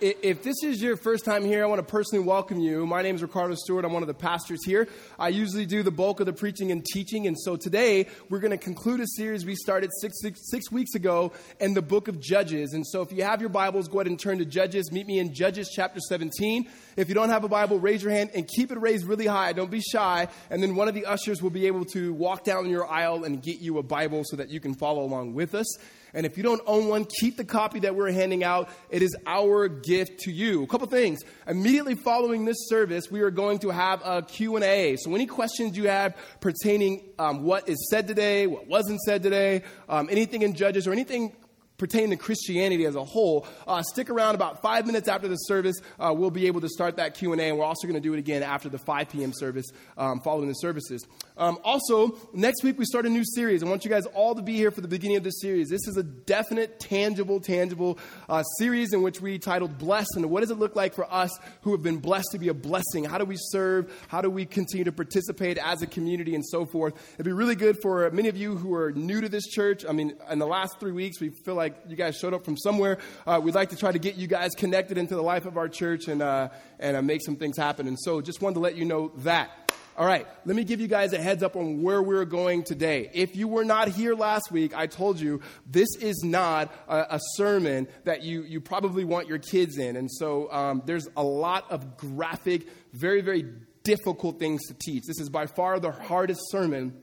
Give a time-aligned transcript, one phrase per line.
[0.00, 2.86] if this is your first time here, I want to personally welcome you.
[2.86, 3.84] My name is Ricardo Stewart.
[3.84, 4.88] I'm one of the pastors here.
[5.18, 7.26] I usually do the bulk of the preaching and teaching.
[7.26, 10.94] And so today, we're going to conclude a series we started six, six, six weeks
[10.94, 12.72] ago in the book of Judges.
[12.72, 14.90] And so if you have your Bibles, go ahead and turn to Judges.
[14.90, 16.66] Meet me in Judges chapter 17.
[16.96, 19.52] If you don't have a Bible, raise your hand and keep it raised really high.
[19.52, 20.28] Don't be shy.
[20.48, 23.42] And then one of the ushers will be able to walk down your aisle and
[23.42, 25.66] get you a Bible so that you can follow along with us.
[26.14, 28.68] And if you don't own one, keep the copy that we're handing out.
[28.90, 30.64] It is our gift to you.
[30.64, 31.20] A couple things.
[31.46, 34.96] Immediately following this service, we are going to have a Q&A.
[34.96, 39.62] So any questions you have pertaining um, what is said today, what wasn't said today,
[39.88, 41.32] um, anything in Judges or anything
[41.80, 43.46] pertaining to Christianity as a whole.
[43.66, 45.80] Uh, stick around about five minutes after the service.
[45.98, 48.18] Uh, we'll be able to start that Q&A, and we're also going to do it
[48.18, 49.32] again after the 5 p.m.
[49.32, 49.66] service
[49.96, 51.06] um, following the services.
[51.38, 53.62] Um, also, next week we start a new series.
[53.62, 55.70] I want you guys all to be here for the beginning of this series.
[55.70, 60.16] This is a definite, tangible, tangible uh, series in which we titled Blessed.
[60.16, 61.30] And what does it look like for us
[61.62, 63.04] who have been blessed to be a blessing?
[63.04, 63.90] How do we serve?
[64.08, 66.92] How do we continue to participate as a community and so forth?
[67.14, 69.86] It'd be really good for many of you who are new to this church.
[69.88, 72.56] I mean, in the last three weeks, we feel like you guys showed up from
[72.56, 72.98] somewhere.
[73.26, 75.68] Uh, we'd like to try to get you guys connected into the life of our
[75.68, 77.88] church and, uh, and uh, make some things happen.
[77.88, 79.50] And so just wanted to let you know that.
[79.96, 83.10] All right, let me give you guys a heads up on where we're going today.
[83.12, 87.20] If you were not here last week, I told you this is not a, a
[87.34, 89.96] sermon that you, you probably want your kids in.
[89.96, 93.44] And so um, there's a lot of graphic, very, very
[93.82, 95.04] difficult things to teach.
[95.06, 96.96] This is by far the hardest sermon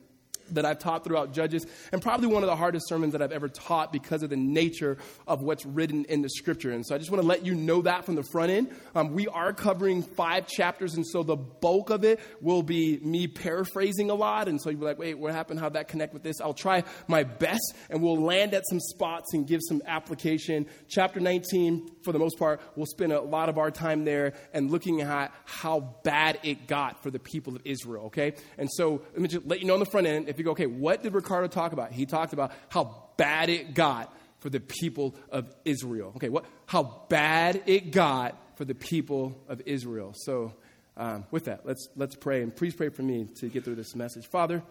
[0.52, 3.50] that I've taught throughout Judges, and probably one of the hardest sermons that I've ever
[3.50, 6.72] taught because of the nature of what's written in the scripture.
[6.72, 8.76] And so I just want to let you know that from the front end.
[8.96, 13.28] Um, we are covering five chapters, and so the bulk of it will be me
[13.28, 14.48] paraphrasing a lot.
[14.48, 15.60] And so you'll be like, wait, what happened?
[15.60, 16.42] How'd that connect with this?
[16.42, 20.68] I'll try my best, and we'll land at some spots and give some application.
[20.88, 24.72] Chapter 19, for the most part, we'll spend a lot of our time there and
[24.72, 28.34] looking at how bad it got for the people of Israel, okay?
[28.58, 30.52] And so let me just let you know on the front end, if you go,
[30.52, 31.92] okay, what did Ricardo talk about?
[31.92, 36.14] He talked about how bad it got for the people of Israel.
[36.16, 40.14] Okay, what, how bad it got for the people of Israel.
[40.16, 40.54] So,
[40.96, 42.42] um, with that, let's, let's pray.
[42.42, 44.26] And please pray for me to get through this message.
[44.28, 44.64] Father,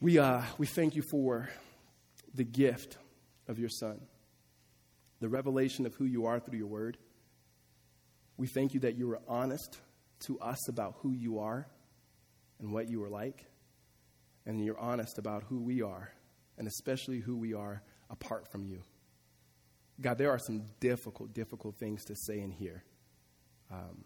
[0.00, 1.48] we, uh, we thank you for
[2.34, 2.96] the gift
[3.48, 4.00] of your Son,
[5.20, 6.96] the revelation of who you are through your word.
[8.36, 9.78] We thank you that you were honest
[10.20, 11.66] to us about who you are
[12.58, 13.46] and what you are like
[14.46, 16.12] and you're honest about who we are,
[16.58, 18.82] and especially who we are apart from you.
[20.00, 22.84] God, there are some difficult, difficult things to say in here.
[23.70, 24.04] Um,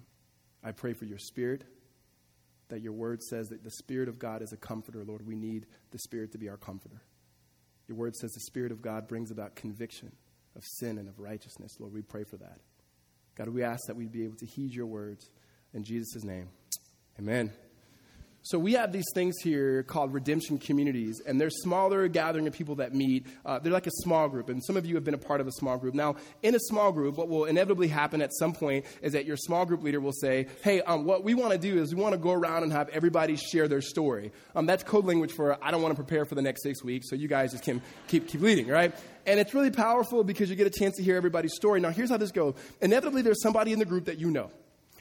[0.63, 1.65] I pray for your spirit,
[2.69, 5.05] that your word says that the Spirit of God is a comforter.
[5.05, 7.03] Lord, we need the Spirit to be our comforter.
[7.87, 10.13] Your word says the Spirit of God brings about conviction
[10.57, 11.77] of sin and of righteousness.
[11.79, 12.59] Lord, we pray for that.
[13.37, 15.29] God, we ask that we'd be able to heed your words.
[15.73, 16.49] In Jesus' name,
[17.19, 17.53] amen.
[18.47, 22.75] So we have these things here called redemption communities, and they're smaller gathering of people
[22.75, 23.27] that meet.
[23.43, 25.47] Uh, they're like a small group, and some of you have been a part of
[25.47, 25.95] a small group.
[25.95, 29.39] Now, in a small group, what will inevitably happen at some point is that your
[29.39, 32.13] small group leader will say, "Hey, um, what we want to do is we want
[32.13, 35.71] to go around and have everybody share their story." Um, that's code language for I
[35.71, 38.29] don't want to prepare for the next six weeks, so you guys just can keep
[38.29, 38.95] keep leading, right?
[39.25, 41.81] And it's really powerful because you get a chance to hear everybody's story.
[41.81, 42.57] Now, here's how this goes.
[42.83, 44.51] Inevitably, there's somebody in the group that you know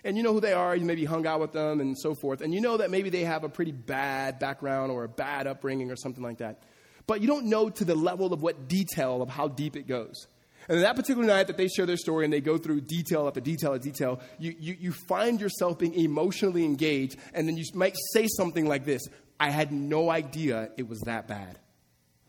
[0.03, 2.41] and you know who they are, you maybe hung out with them and so forth,
[2.41, 5.91] and you know that maybe they have a pretty bad background or a bad upbringing
[5.91, 6.63] or something like that.
[7.07, 10.27] But you don't know to the level of what detail of how deep it goes.
[10.69, 13.41] And that particular night that they share their story and they go through detail after
[13.41, 17.95] detail after detail, you, you, you find yourself being emotionally engaged, and then you might
[18.13, 19.01] say something like this
[19.39, 21.59] I had no idea it was that bad.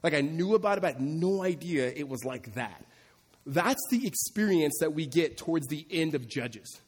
[0.02, 2.84] Like I knew about it, but no idea it was like that.
[3.46, 6.80] That's the experience that we get towards the end of Judges.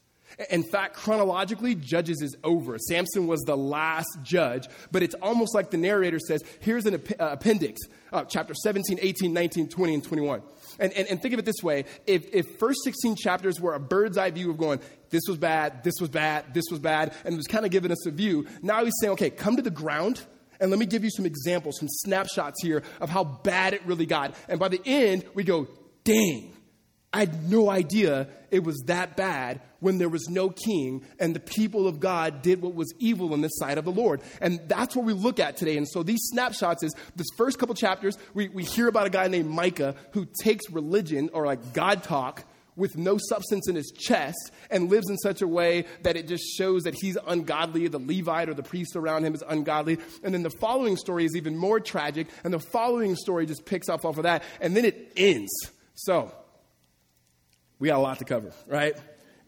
[0.51, 2.77] In fact, chronologically, Judges is over.
[2.79, 7.29] Samson was the last judge, but it's almost like the narrator says, here's an uh,
[7.31, 7.81] appendix,
[8.13, 10.43] uh, chapter 17, 18, 19, 20, and 21.
[10.79, 13.81] And, and, and think of it this way if, if first 16 chapters were a
[13.81, 14.81] bird's eye view of going,
[15.11, 17.91] this was bad, this was bad, this was bad, and it was kind of giving
[17.91, 20.21] us a view, now he's saying, okay, come to the ground.
[20.59, 24.07] And let me give you some examples, some snapshots here of how bad it really
[24.07, 24.35] got.
[24.49, 25.69] And by the end, we go,
[26.03, 26.56] dang,
[27.17, 31.41] I had no idea it was that bad when there was no king and the
[31.41, 34.21] people of God did what was evil in the sight of the Lord.
[34.39, 35.79] And that's what we look at today.
[35.79, 39.29] And so these snapshots is this first couple chapters, we, we hear about a guy
[39.29, 42.45] named Micah who takes religion or like God talk
[42.77, 46.45] with no substance in his chest and lives in such a way that it just
[46.59, 47.89] shows that he's ungodly.
[47.89, 49.97] The Levite or the priest around him is ungodly.
[50.23, 52.27] And then the following story is even more tragic.
[52.45, 54.43] And the following story just picks up off of that.
[54.61, 55.51] And then it ends.
[55.95, 56.35] So,
[57.79, 58.97] we got a lot to cover, right?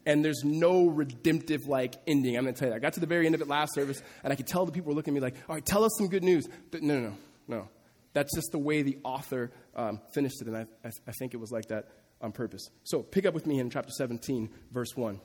[0.05, 2.37] And there's no redemptive like ending.
[2.37, 2.75] I'm going to tell you.
[2.75, 4.71] I got to the very end of it last service, and I could tell the
[4.71, 6.99] people were looking at me like, "All right, tell us some good news." But no,
[6.99, 7.15] no, no,
[7.47, 7.69] no.
[8.13, 11.37] That's just the way the author um, finished it, and I, I, I think it
[11.37, 11.89] was like that
[12.21, 12.69] on purpose.
[12.83, 15.19] So pick up with me in chapter 17, verse 1.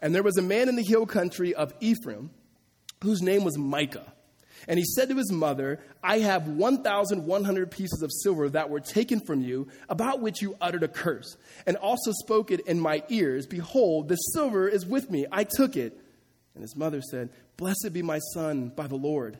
[0.00, 2.30] And there was a man in the hill country of Ephraim
[3.02, 4.12] whose name was Micah.
[4.68, 9.20] And he said to his mother, I have 1,100 pieces of silver that were taken
[9.20, 11.36] from you, about which you uttered a curse,
[11.66, 13.46] and also spoke it in my ears.
[13.46, 15.26] Behold, the silver is with me.
[15.30, 15.98] I took it.
[16.54, 19.38] And his mother said, Blessed be my son by the Lord.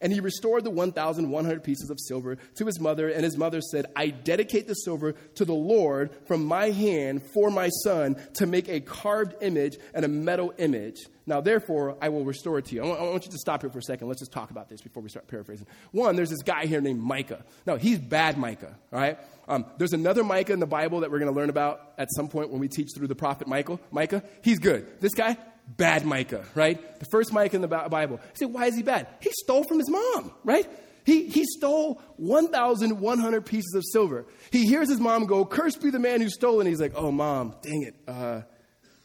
[0.00, 3.86] And he restored the 1,100 pieces of silver to his mother, and his mother said,
[3.96, 8.68] I dedicate the silver to the Lord from my hand for my son to make
[8.68, 11.06] a carved image and a metal image.
[11.28, 12.84] Now, therefore, I will restore it to you.
[12.84, 14.06] I want, you to stop here for a second.
[14.06, 15.66] Let's just talk about this before we start paraphrasing.
[15.90, 17.44] One, there's this guy here named Micah.
[17.66, 19.18] No, he's bad Micah, all right?
[19.48, 22.28] Um, there's another Micah in the Bible that we're going to learn about at some
[22.28, 23.80] point when we teach through the prophet Michael.
[23.90, 24.86] Micah, he's good.
[25.00, 25.36] This guy,
[25.66, 27.00] bad Micah, right?
[27.00, 28.20] The first Micah in the Bible.
[28.22, 29.08] You say, why is he bad?
[29.20, 30.68] He stole from his mom, right?
[31.04, 34.26] He, he stole 1,100 pieces of silver.
[34.50, 36.60] He hears his mom go, Cursed be the man who stole.
[36.60, 37.94] And he's like, Oh, mom, dang it.
[38.08, 38.42] Uh,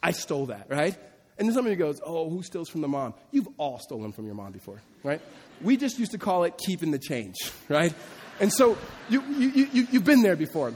[0.02, 0.96] I stole that, right?
[1.42, 3.14] And then somebody goes, Oh, who steals from the mom?
[3.32, 5.20] You've all stolen from your mom before, right?
[5.60, 7.34] We just used to call it keeping the change,
[7.68, 7.92] right?
[8.38, 8.78] And so
[9.08, 10.72] you, you, you, you've been there before.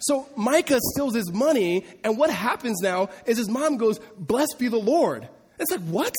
[0.00, 4.68] So Micah steals his money, and what happens now is his mom goes, Blessed be
[4.68, 5.26] the Lord.
[5.58, 6.12] It's like, what?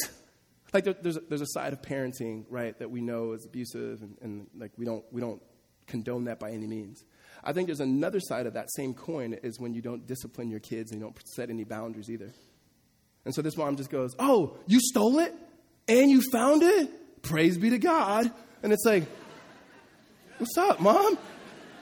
[0.73, 4.01] Like there, there's, a, there's a side of parenting, right, that we know is abusive,
[4.01, 5.39] and, and like we don't, we don't
[5.85, 7.03] condone that by any means.
[7.43, 10.61] I think there's another side of that same coin is when you don't discipline your
[10.61, 12.33] kids and you don't set any boundaries either.
[13.25, 15.33] And so this mom just goes, Oh, you stole it?
[15.87, 17.21] And you found it?
[17.21, 18.31] Praise be to God.
[18.61, 19.03] And it's like,
[20.37, 21.17] What's up, mom?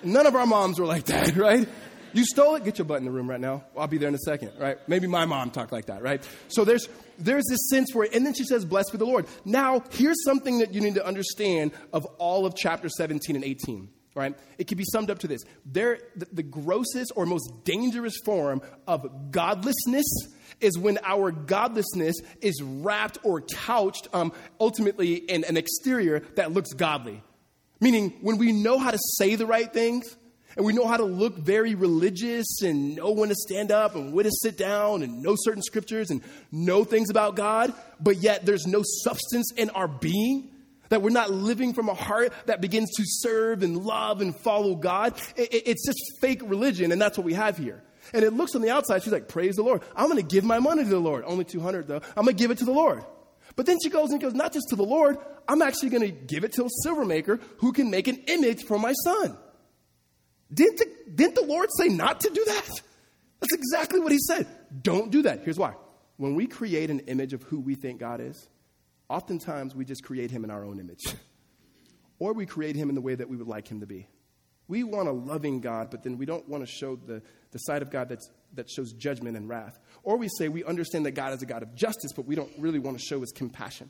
[0.03, 1.67] None of our moms were like that, right?
[2.13, 2.65] You stole it?
[2.65, 3.63] Get your butt in the room right now.
[3.77, 4.77] I'll be there in a second, right?
[4.87, 6.27] Maybe my mom talked like that, right?
[6.49, 9.27] So there's, there's this sense where, and then she says, Blessed be the Lord.
[9.45, 13.89] Now, here's something that you need to understand of all of chapter 17 and 18,
[14.15, 14.35] right?
[14.57, 15.41] It can be summed up to this.
[15.65, 20.05] There, the, the grossest or most dangerous form of godlessness
[20.59, 26.73] is when our godlessness is wrapped or couched um, ultimately in an exterior that looks
[26.73, 27.23] godly.
[27.79, 30.15] Meaning, when we know how to say the right things,
[30.55, 34.13] and we know how to look very religious and know when to stand up and
[34.13, 36.21] when to sit down and know certain scriptures and
[36.51, 40.49] know things about God, but yet there's no substance in our being.
[40.91, 44.75] That we're not living from a heart that begins to serve and love and follow
[44.75, 45.13] God.
[45.35, 47.81] It's just fake religion, and that's what we have here.
[48.13, 49.81] And it looks on the outside, she's like, Praise the Lord.
[49.95, 51.23] I'm going to give my money to the Lord.
[51.25, 52.01] Only 200 though.
[52.15, 53.03] I'm going to give it to the Lord.
[53.55, 55.17] But then she goes and goes, Not just to the Lord,
[55.47, 58.63] I'm actually going to give it to a silver maker who can make an image
[58.63, 59.37] for my son.
[60.53, 62.69] Didn't the, didn't the Lord say not to do that?
[63.39, 64.47] That's exactly what he said.
[64.81, 65.41] Don't do that.
[65.43, 65.73] Here's why.
[66.17, 68.47] When we create an image of who we think God is,
[69.11, 71.03] oftentimes we just create him in our own image.
[72.19, 74.07] Or we create him in the way that we would like him to be.
[74.67, 77.81] We want a loving God, but then we don't want to show the, the side
[77.81, 79.79] of God that's, that shows judgment and wrath.
[80.03, 82.51] Or we say we understand that God is a God of justice, but we don't
[82.59, 83.89] really want to show his compassion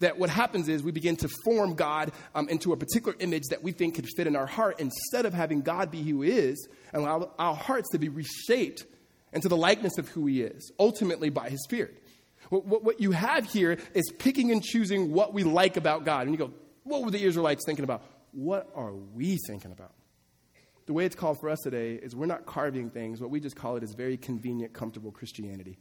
[0.00, 3.62] that what happens is we begin to form God um, into a particular image that
[3.62, 6.68] we think could fit in our heart instead of having God be who He is
[6.92, 8.84] and allow our hearts to be reshaped
[9.32, 12.02] into the likeness of who He is, ultimately by His Spirit.
[12.50, 16.22] What, what, you have here is picking and choosing what we like about God.
[16.22, 16.52] And you go,
[16.82, 18.02] what were the Israelites thinking about?
[18.32, 19.92] What are we thinking about?
[20.86, 23.20] The way it's called for us today is we're not carving things.
[23.20, 25.78] What we just call it is very convenient, comfortable Christianity.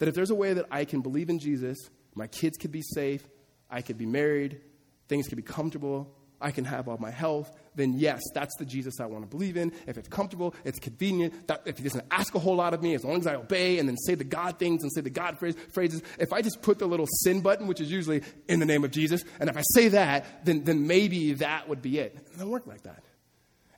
[0.00, 2.82] That if there's a way that I can believe in Jesus my kids could be
[2.82, 3.26] safe.
[3.70, 4.60] I could be married.
[5.08, 6.12] Things could be comfortable.
[6.40, 7.50] I can have all my health.
[7.80, 9.72] Then, yes, that's the Jesus I want to believe in.
[9.86, 11.48] If it's comfortable, it's convenient.
[11.48, 13.78] That, if he doesn't ask a whole lot of me, as long as I obey
[13.78, 16.60] and then say the God things and say the God phrase, phrases, if I just
[16.60, 19.56] put the little sin button, which is usually in the name of Jesus, and if
[19.56, 22.14] I say that, then, then maybe that would be it.
[22.16, 23.02] It doesn't work like that.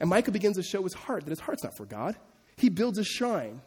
[0.00, 2.16] And Micah begins to show his heart that his heart's not for God.
[2.56, 3.61] He builds a shrine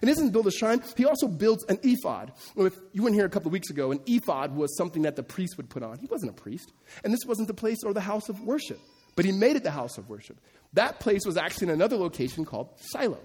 [0.00, 2.32] and doesn't build a shrine, he also builds an ephod.
[2.56, 5.22] If you weren't here a couple of weeks ago, an ephod was something that the
[5.22, 5.98] priest would put on.
[5.98, 6.72] He wasn't a priest.
[7.04, 8.80] And this wasn't the place or the house of worship,
[9.16, 10.38] but he made it the house of worship.
[10.74, 13.20] That place was actually in another location called Shiloh.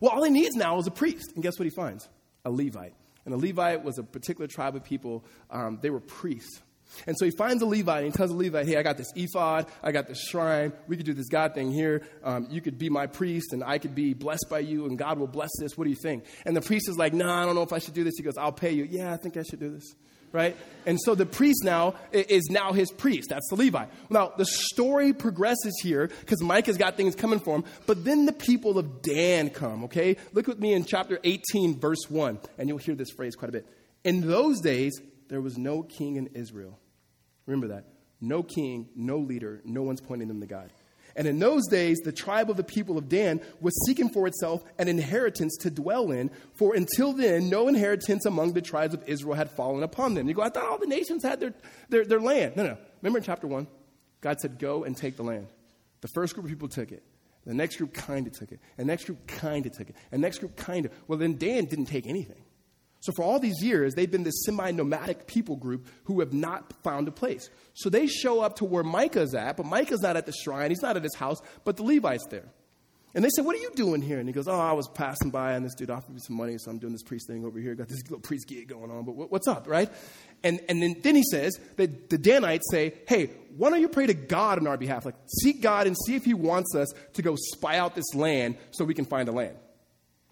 [0.00, 1.32] Well, all he needs now is a priest.
[1.34, 2.08] And guess what he finds?
[2.44, 2.94] A Levite.
[3.24, 6.62] And a Levite was a particular tribe of people, um, they were priests.
[7.06, 9.12] And so he finds a Levite and he tells the Levite, hey, I got this
[9.14, 12.02] ephod, I got this shrine, we could do this God thing here.
[12.24, 15.18] Um, you could be my priest and I could be blessed by you and God
[15.18, 15.76] will bless this.
[15.76, 16.24] What do you think?
[16.46, 18.14] And the priest is like, no, nah, I don't know if I should do this.
[18.16, 18.84] He goes, I'll pay you.
[18.84, 19.94] Yeah, I think I should do this.
[20.32, 20.56] Right?
[20.86, 23.28] And so the priest now is now his priest.
[23.28, 23.86] That's the Levi.
[24.08, 28.32] Now, the story progresses here because Micah's got things coming for him, but then the
[28.32, 30.16] people of Dan come, okay?
[30.32, 33.52] Look with me in chapter 18, verse 1, and you'll hear this phrase quite a
[33.52, 33.66] bit.
[34.04, 36.78] In those days, there was no king in Israel.
[37.46, 37.84] Remember that.
[38.20, 40.70] No king, no leader, no one's pointing them to God.
[41.18, 44.62] And in those days, the tribe of the people of Dan was seeking for itself
[44.78, 49.34] an inheritance to dwell in, for until then, no inheritance among the tribes of Israel
[49.34, 50.28] had fallen upon them.
[50.28, 51.54] You go, I thought all the nations had their,
[51.88, 52.56] their, their land.
[52.56, 52.78] No, no.
[53.02, 53.66] Remember in chapter 1?
[54.20, 55.48] God said, Go and take the land.
[56.02, 57.02] The first group of people took it.
[57.44, 58.60] The next group kind of took it.
[58.76, 59.96] The next group kind of took it.
[60.12, 60.92] And next group kind of.
[61.08, 62.44] Well, then Dan didn't take anything.
[63.00, 66.72] So, for all these years, they've been this semi nomadic people group who have not
[66.82, 67.48] found a place.
[67.74, 70.70] So, they show up to where Micah's at, but Micah's not at the shrine.
[70.70, 72.48] He's not at his house, but the Levite's there.
[73.14, 74.18] And they say, What are you doing here?
[74.18, 76.58] And he goes, Oh, I was passing by, and this dude offered me some money,
[76.58, 77.74] so I'm doing this priest thing over here.
[77.74, 79.90] Got this little priest gig going on, but what's up, right?
[80.44, 84.06] And, and then, then he says that the Danites say, Hey, why don't you pray
[84.06, 85.04] to God on our behalf?
[85.04, 88.56] Like, seek God and see if he wants us to go spy out this land
[88.72, 89.56] so we can find a land.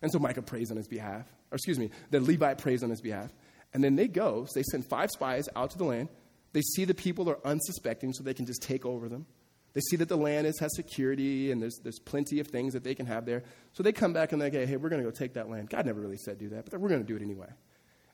[0.02, 1.26] And so Micah prays on his behalf
[1.57, 3.33] or excuse me, the Levite prays on his behalf.
[3.73, 6.09] And then they go, so they send five spies out to the land.
[6.53, 9.27] They see the people are unsuspecting, so they can just take over them.
[9.73, 12.85] They see that the land is, has security and there's, there's plenty of things that
[12.85, 13.43] they can have there.
[13.73, 15.69] So they come back and they go, hey, we're going to go take that land.
[15.69, 17.49] God never really said do that, but we're going to do it anyway.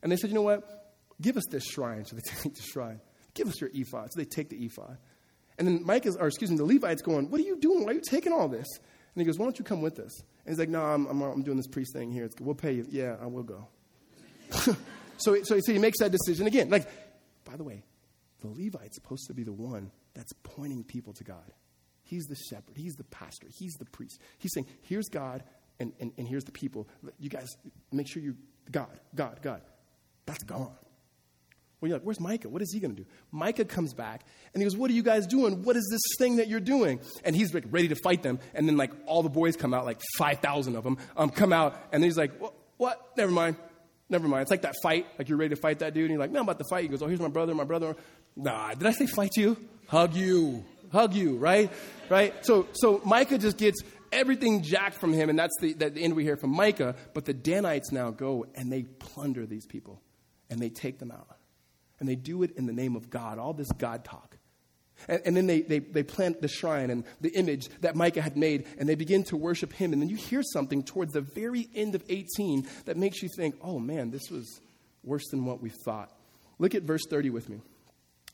[0.03, 0.93] And they said, you know what?
[1.21, 2.05] Give us this shrine.
[2.05, 3.01] So they take the shrine.
[3.35, 4.13] Give us your ephod.
[4.13, 4.99] So they take the ephod.
[5.59, 7.85] And then is, or excuse me, the Levite's going, what are you doing?
[7.85, 8.67] Why are you taking all this?
[9.15, 10.23] And he goes, why don't you come with us?
[10.45, 12.25] And he's like, no, I'm, I'm, I'm doing this priest thing here.
[12.25, 12.87] It's, we'll pay you.
[12.91, 13.69] Yeah, I will go.
[14.51, 14.77] so,
[15.19, 16.69] so, so he makes that decision again.
[16.69, 16.89] Like,
[17.45, 17.85] by the way,
[18.41, 21.53] the Levite's supposed to be the one that's pointing people to God.
[22.03, 22.77] He's the shepherd.
[22.77, 23.47] He's the pastor.
[23.51, 24.21] He's the priest.
[24.39, 25.45] He's saying, here's God
[25.81, 26.89] and, and, and here's the people.
[27.19, 27.49] You guys,
[27.93, 28.37] make sure you,
[28.71, 29.63] God, God, God.
[30.27, 30.77] That's gone.
[31.83, 32.49] Well, you're like, where's Micah?
[32.49, 33.09] What is he going to do?
[33.33, 34.25] Micah comes back
[34.55, 35.65] and he goes, What are you guys doing?
[35.65, 37.01] What is this thing that you're doing?
[37.25, 38.39] And he's like ready to fight them.
[38.55, 41.77] And then, like, all the boys come out, like 5,000 of them um, come out.
[41.91, 42.31] And he's like,
[42.77, 43.17] what?
[43.17, 43.57] Never mind.
[44.09, 44.43] Never mind.
[44.43, 45.07] It's like that fight.
[45.19, 46.05] Like, you're ready to fight that dude.
[46.05, 46.83] And you're like, No, I'm about to fight.
[46.83, 47.97] He goes, Oh, here's my brother, my brother.
[48.37, 49.57] Nah, did I say fight you?
[49.89, 50.65] Hug you.
[50.93, 51.69] Hug you, right?
[52.09, 52.47] Right?
[52.47, 55.31] So, so Micah just gets everything jacked from him.
[55.31, 56.95] And that's the, that the end we hear from Micah.
[57.12, 60.01] But the Danites now go and they plunder these people
[60.49, 61.27] and they take them out
[62.02, 64.37] and they do it in the name of God, all this God talk.
[65.06, 68.37] And, and, then they, they, they plant the shrine and the image that Micah had
[68.37, 69.92] made, and they begin to worship him.
[69.92, 73.54] And then you hear something towards the very end of 18 that makes you think,
[73.62, 74.61] oh man, this was
[75.04, 76.11] worse than what we thought.
[76.59, 77.61] Look at verse 30 with me.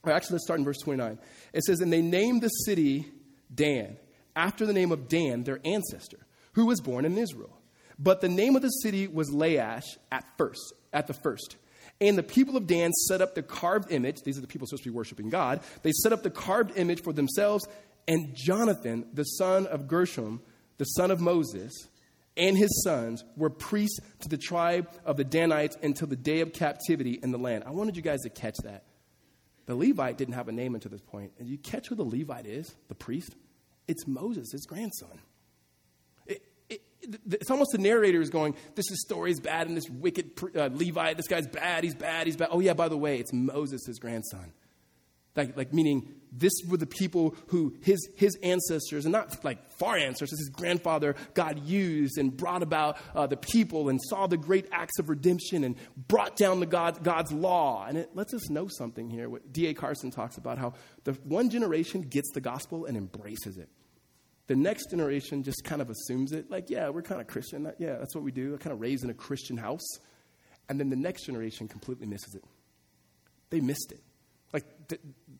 [0.03, 1.19] Or actually, let's start in verse 29.
[1.53, 3.05] It says, And they named the city
[3.53, 3.97] Dan,
[4.35, 7.55] after the name of Dan, their ancestor, who was born in Israel.
[7.99, 11.57] But the name of the city was Laish at first, at the first.
[12.01, 14.21] And the people of Dan set up the carved image.
[14.23, 15.61] These are the people supposed to be worshiping God.
[15.83, 17.67] They set up the carved image for themselves.
[18.07, 20.41] And Jonathan, the son of Gershom,
[20.77, 21.73] the son of Moses,
[22.37, 26.53] and his sons were priests to the tribe of the Danites until the day of
[26.53, 27.65] captivity in the land.
[27.67, 28.85] I wanted you guys to catch that.
[29.65, 31.33] The Levite didn't have a name until this point.
[31.37, 33.35] And you catch who the Levite is, the priest?
[33.87, 35.19] It's Moses, his grandson
[37.31, 41.13] it's almost the narrator is going, this story is bad and this wicked uh, Levi,
[41.13, 42.49] this guy's bad, he's bad, he's bad.
[42.51, 44.53] Oh, yeah, by the way, it's Moses' his grandson.
[45.35, 49.95] Like, like meaning this were the people who his, his ancestors, and not like far
[49.95, 54.67] ancestors, his grandfather, God used and brought about uh, the people and saw the great
[54.71, 57.85] acts of redemption and brought down the God, God's law.
[57.87, 59.29] And it lets us know something here.
[59.29, 59.73] What D.A.
[59.73, 60.73] Carson talks about how
[61.03, 63.69] the one generation gets the gospel and embraces it.
[64.49, 67.71] The next generation just kind of assumes it, like, yeah, we're kind of Christian.
[67.77, 68.55] Yeah, that's what we do.
[68.55, 69.87] I kind of raised in a Christian house.
[70.67, 72.43] And then the next generation completely misses it.
[73.51, 74.01] They missed it.
[74.51, 74.65] Like,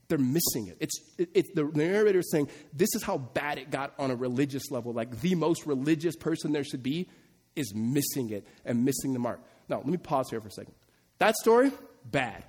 [0.07, 0.77] they're missing it.
[0.79, 4.15] It's, it, it, the narrator is saying, this is how bad it got on a
[4.15, 4.93] religious level.
[4.93, 7.09] Like, the most religious person there should be
[7.55, 9.41] is missing it and missing the mark.
[9.69, 10.75] Now, let me pause here for a second.
[11.17, 11.71] That story,
[12.05, 12.43] bad.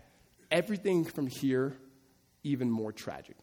[0.51, 1.79] Everything from here,
[2.45, 3.37] even more tragic.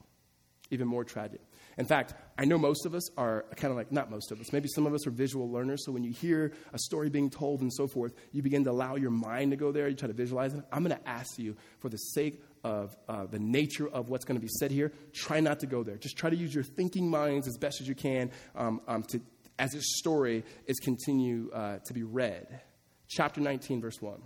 [0.70, 1.42] Even more tragic.
[1.78, 4.52] In fact, I know most of us are kind of like, not most of us,
[4.52, 5.86] maybe some of us are visual learners.
[5.86, 8.96] So when you hear a story being told and so forth, you begin to allow
[8.96, 9.88] your mind to go there.
[9.88, 10.64] You try to visualize it.
[10.72, 14.40] I'm going to ask you, for the sake of uh, the nature of what's going
[14.40, 15.98] to be said here, try not to go there.
[15.98, 19.22] Just try to use your thinking minds as best as you can um, um, to,
[19.60, 22.62] as this story is continue uh, to be read.
[23.08, 24.20] Chapter 19, verse 1.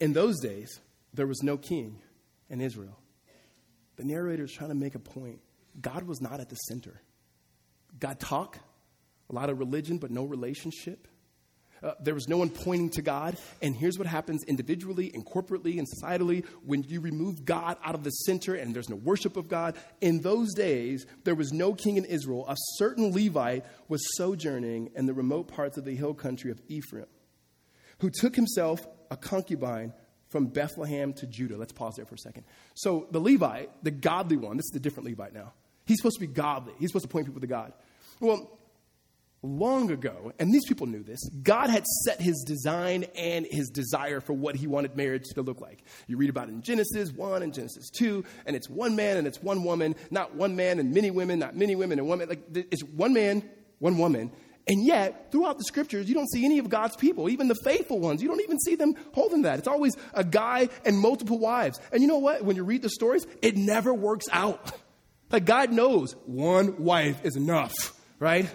[0.00, 0.80] In those days,
[1.12, 2.00] there was no king
[2.50, 2.98] in Israel.
[3.96, 5.38] The narrator is trying to make a point
[5.80, 7.00] God was not at the center.
[7.98, 8.58] God talk,
[9.30, 11.08] a lot of religion, but no relationship.
[11.82, 13.36] Uh, there was no one pointing to God.
[13.60, 18.04] And here's what happens individually and corporately and societally when you remove God out of
[18.04, 19.76] the center and there's no worship of God.
[20.00, 22.46] In those days, there was no king in Israel.
[22.48, 27.06] A certain Levite was sojourning in the remote parts of the hill country of Ephraim,
[27.98, 29.92] who took himself a concubine
[30.30, 31.56] from Bethlehem to Judah.
[31.56, 32.44] Let's pause there for a second.
[32.74, 35.52] So the Levite, the godly one, this is the different Levite now.
[35.84, 36.72] He's supposed to be godly.
[36.78, 37.72] He's supposed to point people to God.
[38.20, 38.58] Well,
[39.42, 44.20] long ago, and these people knew this, God had set his design and his desire
[44.20, 45.84] for what he wanted marriage to look like.
[46.06, 49.26] You read about it in Genesis 1 and Genesis 2, and it's one man and
[49.26, 52.28] it's one woman, not one man and many women, not many women and one man.
[52.28, 53.42] Like, it's one man,
[53.78, 54.30] one woman,
[54.66, 58.00] and yet, throughout the scriptures, you don't see any of God's people, even the faithful
[58.00, 58.22] ones.
[58.22, 59.58] You don't even see them holding that.
[59.58, 61.78] It's always a guy and multiple wives.
[61.92, 62.42] And you know what?
[62.44, 64.72] When you read the stories, it never works out.
[65.30, 68.48] Like God knows one wife is enough, right?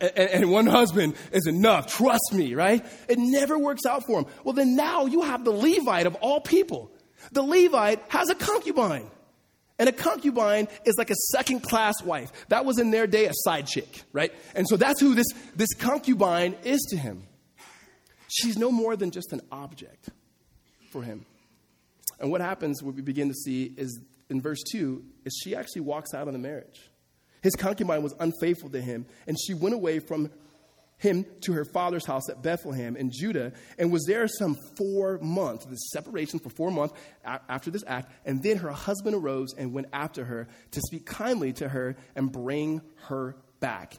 [0.00, 1.94] and, and, one husband is enough.
[1.94, 2.84] Trust me, right?
[3.08, 4.26] It never works out for him.
[4.44, 6.90] Well, then now you have the Levite of all people.
[7.32, 9.10] The Levite has a concubine.
[9.78, 12.32] And a concubine is like a second class wife.
[12.48, 14.32] That was in their day a side chick, right?
[14.54, 17.24] And so that's who this, this concubine is to him.
[18.28, 20.10] She's no more than just an object
[20.90, 21.26] for him.
[22.20, 25.82] And what happens, what we begin to see is in verse 2, is she actually
[25.82, 26.90] walks out on the marriage.
[27.42, 30.30] His concubine was unfaithful to him, and she went away from
[30.98, 35.64] him to her father's house at Bethlehem in Judah and was there some four months,
[35.64, 36.94] the separation for four months
[37.24, 38.12] after this act.
[38.24, 42.30] And then her husband arose and went after her to speak kindly to her and
[42.30, 43.94] bring her back.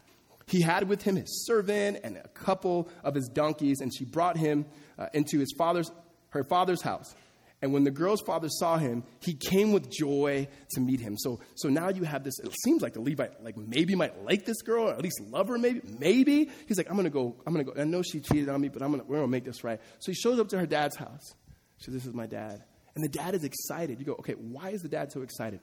[0.45, 4.35] He had with him his servant and a couple of his donkeys, and she brought
[4.35, 4.65] him
[4.97, 5.91] uh, into his father's,
[6.29, 7.15] her father's house.
[7.61, 11.17] And when the girl's father saw him, he came with joy to meet him.
[11.17, 14.45] So, so now you have this, it seems like the Levite, like maybe might like
[14.45, 15.81] this girl, or at least love her, maybe.
[15.99, 16.49] Maybe.
[16.67, 17.73] He's like, I'm to go, I'm to go.
[17.77, 19.81] I know she cheated on me, but I'm gonna, we're to make this right.
[19.99, 21.33] So he shows up to her dad's house.
[21.79, 22.63] She says, This is my dad.
[22.95, 23.99] And the dad is excited.
[23.99, 25.59] You go, okay, why is the dad so excited?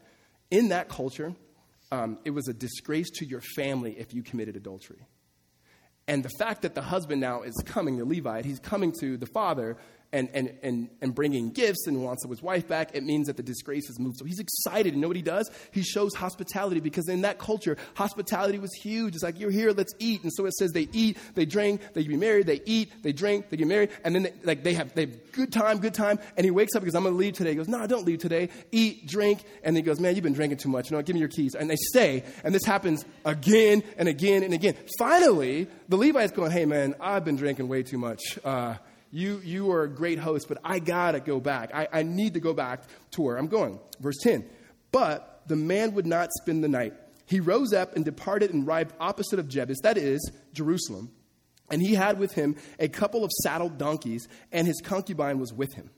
[0.51, 1.35] In that culture,
[1.93, 5.07] um, it was a disgrace to your family if you committed adultery.
[6.09, 9.27] And the fact that the husband now is coming, the Levite, he's coming to the
[9.27, 9.77] father
[10.13, 13.43] and, and, and, and bringing gifts and wants his wife back, it means that the
[13.43, 14.19] disgrace is moved.
[14.19, 14.95] So he's excited.
[14.95, 15.51] You know what he does?
[15.73, 19.15] He shows hospitality because in that culture, hospitality was huge.
[19.15, 20.23] It's like, you're here, let's eat.
[20.23, 23.51] And so it says they eat, they drink, they get married, they eat, they drink,
[23.51, 23.91] they get married.
[24.05, 26.19] And then they, like, they, have, they have good time, good time.
[26.37, 27.51] And he wakes up because I'm going to leave today.
[27.51, 28.49] He goes, no, don't leave today.
[28.73, 29.45] Eat, drink.
[29.63, 30.91] And he goes, man, you've been drinking too much.
[30.91, 31.55] You know, give me your keys.
[31.55, 32.25] And they stay.
[32.45, 34.75] And this happens again and again and again.
[34.99, 38.39] Finally, the Levite's going, hey, man, I've been drinking way too much.
[38.45, 38.75] Uh,
[39.17, 41.71] you, you are a great host, but I gotta go back.
[41.73, 43.81] I, I need to go back to where I'm going.
[43.99, 44.45] Verse 10.
[44.93, 46.93] But the man would not spend the night.
[47.25, 51.11] He rose up and departed and arrived opposite of Jebus, that is, Jerusalem.
[51.71, 55.73] And he had with him a couple of saddled donkeys, and his concubine was with
[55.73, 55.89] him.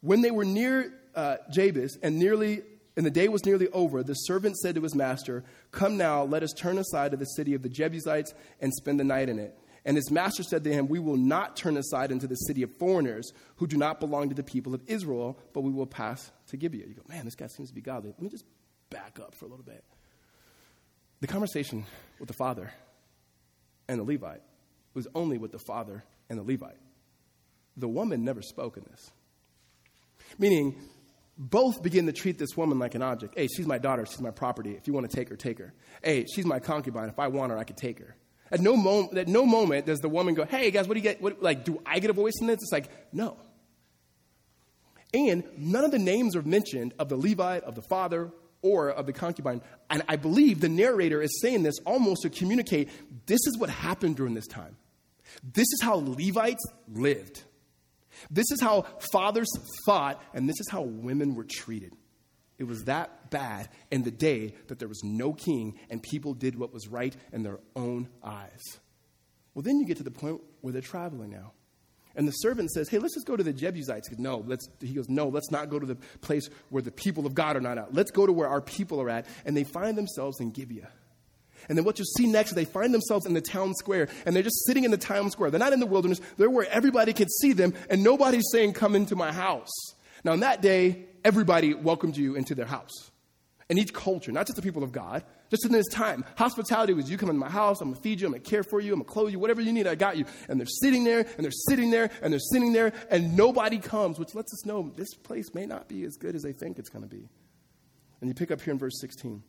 [0.00, 1.36] When they were near uh,
[2.02, 2.62] and nearly
[2.96, 6.42] and the day was nearly over, the servant said to his master, Come now, let
[6.42, 9.56] us turn aside to the city of the Jebusites and spend the night in it.
[9.86, 12.76] And his master said to him, We will not turn aside into the city of
[12.76, 16.56] foreigners who do not belong to the people of Israel, but we will pass to
[16.56, 16.86] Gibeah.
[16.86, 18.10] You go, man, this guy seems to be godly.
[18.10, 18.44] Let me just
[18.90, 19.84] back up for a little bit.
[21.20, 21.86] The conversation
[22.18, 22.72] with the father
[23.88, 24.42] and the Levite
[24.92, 26.80] was only with the father and the Levite.
[27.76, 29.12] The woman never spoke in this.
[30.36, 30.74] Meaning,
[31.38, 33.38] both begin to treat this woman like an object.
[33.38, 34.72] Hey, she's my daughter, she's my property.
[34.72, 35.72] If you want to take her, take her.
[36.02, 37.08] Hey, she's my concubine.
[37.08, 38.16] If I want her, I could take her.
[38.50, 41.04] At no, moment, at no moment does the woman go, hey, guys, what do you
[41.04, 41.20] get?
[41.20, 42.56] What, like, do I get a voice in this?
[42.56, 43.36] It's like, no.
[45.12, 48.30] And none of the names are mentioned of the Levite, of the father,
[48.62, 49.62] or of the concubine.
[49.90, 52.88] And I believe the narrator is saying this almost to communicate
[53.26, 54.76] this is what happened during this time.
[55.42, 57.42] This is how Levites lived.
[58.30, 58.82] This is how
[59.12, 59.48] fathers
[59.86, 61.92] thought, and this is how women were treated.
[62.58, 66.58] It was that bad in the day that there was no king and people did
[66.58, 68.62] what was right in their own eyes.
[69.54, 71.52] Well, then you get to the point where they're traveling now.
[72.14, 74.08] And the servant says, Hey, let's just go to the Jebusites.
[74.08, 76.90] He goes, No, let's, he goes, No, let's not go to the place where the
[76.90, 77.94] people of God are not at.
[77.94, 79.26] Let's go to where our people are at.
[79.44, 80.88] And they find themselves in Gibeah.
[81.68, 84.34] And then what you see next is they find themselves in the town square, and
[84.36, 85.50] they're just sitting in the town square.
[85.50, 88.94] They're not in the wilderness, they're where everybody can see them, and nobody's saying, Come
[88.94, 89.72] into my house.
[90.24, 93.10] Now, in that day, everybody welcomed you into their house.
[93.68, 96.24] In each culture, not just the people of God, just in this time.
[96.36, 98.80] Hospitality was you come in my house, I'm gonna feed you, I'm gonna care for
[98.80, 100.24] you, I'm gonna clothe you, whatever you need, I got you.
[100.48, 104.20] And they're sitting there, and they're sitting there, and they're sitting there, and nobody comes,
[104.20, 106.88] which lets us know this place may not be as good as they think it's
[106.88, 107.28] gonna be.
[108.20, 109.42] And you pick up here in verse 16.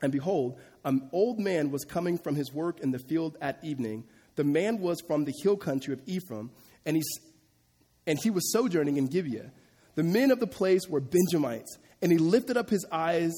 [0.00, 4.04] And behold, an old man was coming from his work in the field at evening
[4.36, 6.52] The man was from the hill country of Ephraim,
[6.86, 7.10] and, he's,
[8.06, 9.50] and he was sojourning in Gibeah.
[9.98, 13.34] The men of the place were Benjamites, and he lifted up his eyes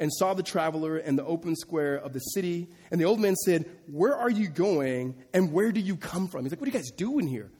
[0.00, 2.66] and saw the traveler in the open square of the city.
[2.90, 6.42] And the old man said, Where are you going, and where do you come from?
[6.42, 7.52] He's like, What are you guys doing here?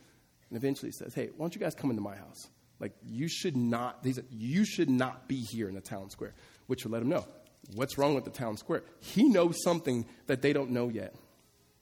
[0.51, 2.49] And eventually he says, Hey, why don't you guys come into my house?
[2.81, 6.35] Like, you should not, he you should not be here in the town square,
[6.67, 7.25] which would let him know
[7.77, 8.83] what's wrong with the town square.
[8.99, 11.15] He knows something that they don't know yet.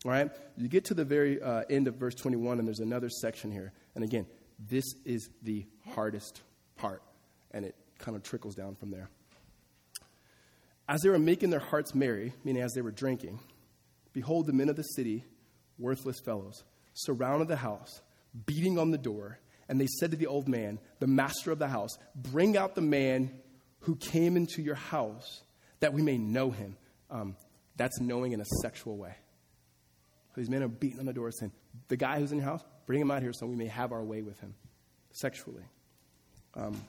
[0.04, 0.30] All right?
[0.58, 3.72] You get to the very uh, end of verse 21, and there's another section here.
[3.94, 4.26] And again,
[4.58, 6.42] this is the hardest
[6.76, 7.02] part,
[7.50, 9.08] and it kind of trickles down from there.
[10.88, 13.38] As they were making their hearts merry, meaning as they were drinking,
[14.12, 15.24] behold, the men of the city,
[15.78, 18.02] worthless fellows, surrounded the house,
[18.46, 19.38] beating on the door.
[19.68, 22.82] And they said to the old man, the master of the house, Bring out the
[22.82, 23.30] man
[23.80, 25.42] who came into your house
[25.80, 26.76] that we may know him.
[27.10, 27.36] Um,
[27.76, 29.14] that's knowing in a sexual way.
[30.36, 31.52] These men are beating on the door saying,
[31.88, 34.02] The guy who's in your house, bring him out here so we may have our
[34.02, 34.54] way with him
[35.14, 35.62] sexually.
[36.54, 36.80] Um,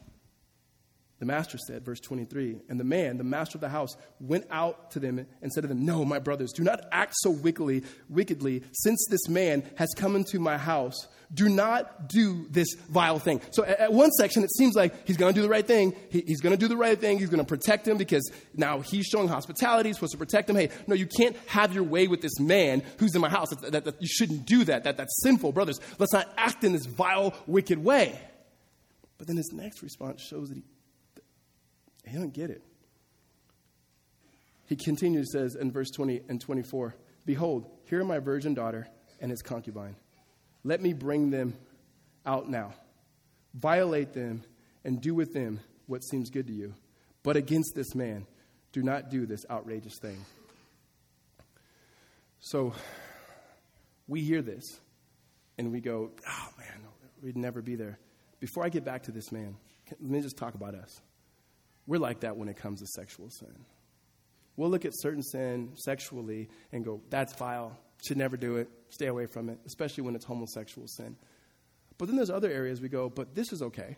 [1.19, 4.91] the master said, verse 23, and the man, the master of the house, went out
[4.91, 8.63] to them and said to them, No, my brothers, do not act so wickedly, wickedly,
[8.73, 11.07] since this man has come into my house.
[11.33, 13.41] Do not do this vile thing.
[13.51, 15.95] So at, one section, it seems like he's going to do the right thing.
[16.09, 17.17] He, he's going to do the right thing.
[17.17, 19.89] He's going to protect him because now he's showing hospitality.
[19.89, 20.55] He's supposed to protect him.
[20.55, 23.49] Hey, no, you can't have your way with this man who's in my house.
[23.49, 24.83] That, that, that, you shouldn't do that.
[24.83, 24.97] that.
[24.97, 25.53] That's sinful.
[25.53, 28.19] Brothers, let's not act in this vile, wicked way.
[29.17, 30.63] But then his next response shows that he
[32.07, 32.61] he doesn't get it.
[34.67, 38.87] He continues, says in verse 20 and 24 Behold, here are my virgin daughter
[39.19, 39.95] and his concubine.
[40.63, 41.55] Let me bring them
[42.25, 42.73] out now.
[43.53, 44.43] Violate them
[44.83, 46.73] and do with them what seems good to you.
[47.23, 48.27] But against this man,
[48.71, 50.23] do not do this outrageous thing.
[52.39, 52.73] So
[54.07, 54.79] we hear this
[55.57, 56.81] and we go, oh man,
[57.23, 57.97] we'd never be there.
[58.39, 59.55] Before I get back to this man,
[59.89, 61.01] let me just talk about us.
[61.87, 63.65] We're like that when it comes to sexual sin.
[64.57, 69.07] We'll look at certain sin sexually and go, that's vile, should never do it, stay
[69.07, 71.17] away from it, especially when it's homosexual sin.
[71.97, 73.97] But then there's other areas we go, but this is okay.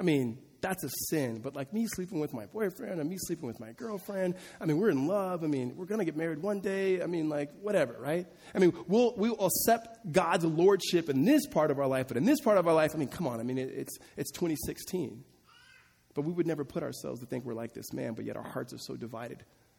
[0.00, 3.46] I mean, that's a sin, but like me sleeping with my boyfriend and me sleeping
[3.46, 5.44] with my girlfriend, I mean, we're in love.
[5.44, 7.02] I mean, we're going to get married one day.
[7.02, 8.26] I mean, like, whatever, right?
[8.54, 12.24] I mean, we'll, we'll accept God's lordship in this part of our life, but in
[12.24, 15.24] this part of our life, I mean, come on, I mean, it, it's, it's 2016.
[16.18, 18.42] But we would never put ourselves to think we're like this man, but yet our
[18.42, 19.38] hearts are so divided,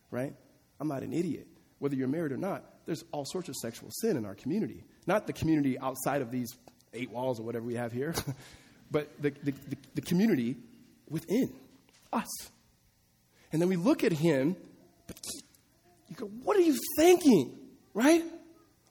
[0.09, 0.33] right?
[0.79, 1.45] I'm not an idiot.
[1.79, 4.85] Whether you're married or not, there's all sorts of sexual sin in our community.
[5.05, 6.47] Not the community outside of these
[6.93, 8.15] eight walls or whatever we have here,
[8.89, 10.55] but the, the, the, the community
[11.09, 11.53] within
[12.13, 12.29] us.
[13.51, 14.55] And then we look at him,
[15.07, 15.17] but
[16.07, 17.53] you go, what are you thinking?
[17.93, 18.23] Right?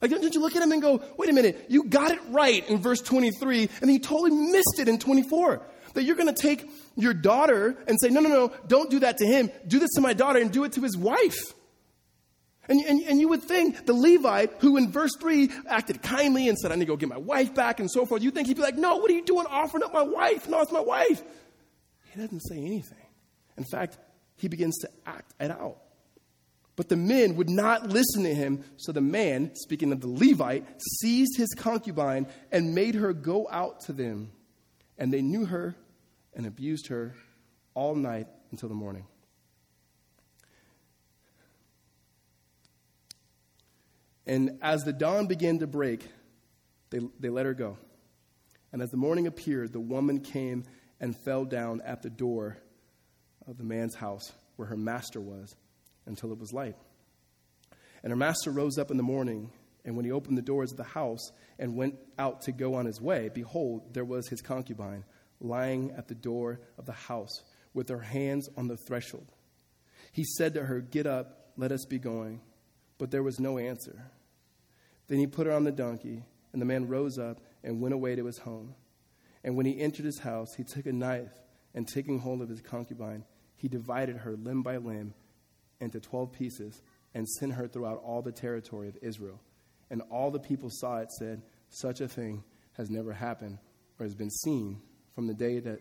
[0.03, 2.69] Like, don't you look at him and go, wait a minute, you got it right
[2.69, 5.63] in verse 23, and then you totally missed it in 24.
[5.95, 9.19] That you're going to take your daughter and say, no, no, no, don't do that
[9.19, 9.51] to him.
[9.67, 11.55] Do this to my daughter and do it to his wife.
[12.69, 16.59] And, and, and you would think the Levite, who in verse 3 acted kindly and
[16.59, 18.57] said, I need to go get my wife back and so forth, you think he'd
[18.57, 20.49] be like, No, what are you doing offering up my wife?
[20.49, 21.23] No, it's my wife.
[22.13, 23.07] He doesn't say anything.
[23.57, 23.97] In fact,
[24.37, 25.79] he begins to act it out.
[26.77, 30.65] But the men would not listen to him, so the man, speaking of the Levite,
[31.01, 34.31] seized his concubine and made her go out to them.
[34.99, 35.77] And they knew her
[36.35, 37.15] and abused her
[37.75, 39.07] all night until the morning.
[44.27, 46.07] And as the dawn began to break,
[46.91, 47.79] they, they let her go.
[48.73, 50.65] And as the morning appeared, the woman came
[51.01, 52.59] and fell down at the door
[53.47, 55.57] of the man's house where her master was
[56.07, 56.77] until it was light.
[58.03, 59.51] And her master rose up in the morning,
[59.89, 62.85] and when he opened the doors of the house and went out to go on
[62.85, 65.03] his way, behold, there was his concubine
[65.41, 69.33] lying at the door of the house with her hands on the threshold.
[70.13, 72.43] He said to her, Get up, let us be going.
[72.99, 74.11] But there was no answer.
[75.07, 76.23] Then he put her on the donkey,
[76.53, 78.75] and the man rose up and went away to his home.
[79.43, 81.33] And when he entered his house, he took a knife,
[81.75, 83.25] and taking hold of his concubine,
[83.57, 85.15] he divided her limb by limb
[85.81, 86.83] into twelve pieces
[87.15, 89.41] and sent her throughout all the territory of Israel.
[89.91, 92.45] And all the people saw it, said, Such a thing
[92.77, 93.59] has never happened
[93.99, 94.81] or has been seen
[95.15, 95.81] from the day that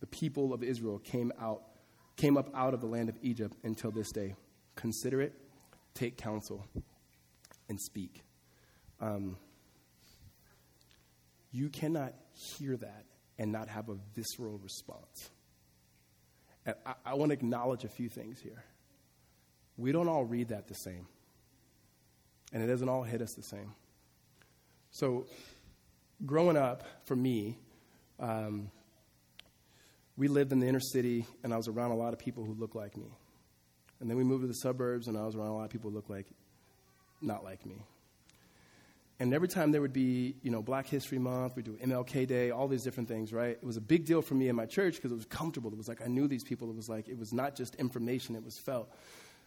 [0.00, 1.62] the people of Israel came out,
[2.16, 4.34] came up out of the land of Egypt until this day.
[4.74, 5.34] Consider it,
[5.94, 6.66] take counsel,
[7.68, 8.22] and speak.
[9.00, 9.36] Um,
[11.52, 13.04] you cannot hear that
[13.38, 15.30] and not have a visceral response.
[16.66, 18.64] And I, I want to acknowledge a few things here.
[19.76, 21.06] We don't all read that the same.
[22.52, 23.74] And it doesn't all hit us the same.
[24.90, 25.26] So,
[26.26, 27.58] growing up, for me,
[28.18, 28.70] um,
[30.16, 32.54] we lived in the inner city, and I was around a lot of people who
[32.54, 33.06] looked like me.
[34.00, 35.90] And then we moved to the suburbs, and I was around a lot of people
[35.90, 36.26] who looked like
[37.22, 37.76] not like me.
[39.20, 42.50] And every time there would be, you know, Black History Month, we do MLK Day,
[42.50, 43.50] all these different things, right?
[43.50, 45.70] It was a big deal for me in my church because it was comfortable.
[45.70, 46.70] It was like I knew these people.
[46.70, 48.90] It was like it was not just information; it was felt.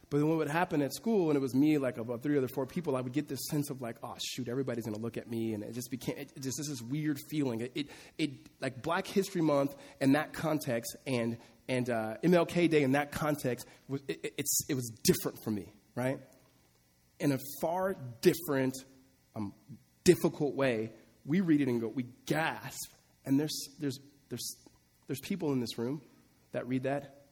[0.10, 2.48] But then what would happen at school, and it was me, like about three or
[2.48, 5.30] four people, I would get this sense of like, oh shoot, everybody's gonna look at
[5.30, 7.62] me, and it just became it just this weird feeling.
[7.62, 7.88] It, it,
[8.18, 11.38] it like Black History Month in that context, and
[11.68, 13.66] and uh, MLK Day in that context,
[14.08, 16.20] it, it's it was different for me, right?
[17.20, 18.76] In a far different
[19.36, 19.54] um,
[20.04, 20.92] difficult way,
[21.26, 22.92] we read it and go, we gasp.
[23.26, 24.56] And there's, there's, there's,
[25.08, 26.02] there's people in this room
[26.52, 27.24] that read that,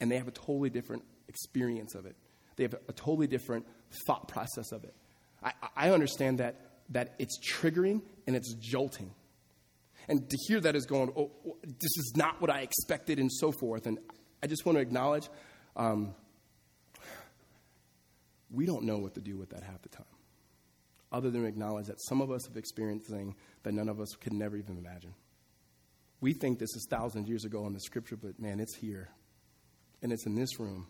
[0.00, 2.16] and they have a totally different experience of it.
[2.56, 3.66] They have a totally different
[4.06, 4.94] thought process of it.
[5.42, 6.56] I, I understand that,
[6.90, 9.14] that it's triggering and it's jolting.
[10.08, 13.30] And to hear that is going, oh, oh, this is not what I expected, and
[13.30, 13.86] so forth.
[13.86, 13.98] And
[14.42, 15.28] I just want to acknowledge
[15.76, 16.14] um,
[18.50, 20.06] we don't know what to do with that half the time
[21.10, 24.32] other than acknowledge that some of us have experienced things that none of us could
[24.32, 25.14] never even imagine.
[26.20, 29.08] We think this is thousands of years ago in the scripture, but man, it's here.
[30.02, 30.86] And it's in this room.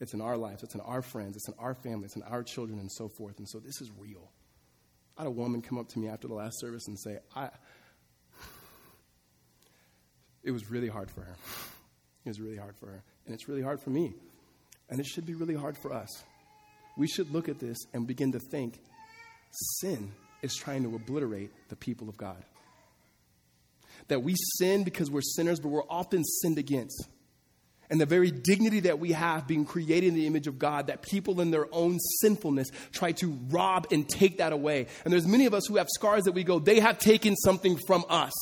[0.00, 0.62] It's in our lives.
[0.62, 1.36] It's in our friends.
[1.36, 2.04] It's in our family.
[2.04, 3.38] It's in our children and so forth.
[3.38, 4.30] And so this is real.
[5.16, 7.50] I had a woman come up to me after the last service and say, I,
[10.44, 11.36] it was really hard for her.
[12.24, 13.02] It was really hard for her.
[13.26, 14.14] And it's really hard for me.
[14.88, 16.08] And it should be really hard for us.
[16.96, 18.80] We should look at this and begin to think
[19.80, 22.44] sin is trying to obliterate the people of God.
[24.08, 27.08] That we sin because we're sinners, but we're often sinned against.
[27.90, 31.02] And the very dignity that we have being created in the image of God, that
[31.02, 34.86] people in their own sinfulness try to rob and take that away.
[35.04, 37.78] And there's many of us who have scars that we go, they have taken something
[37.86, 38.32] from us.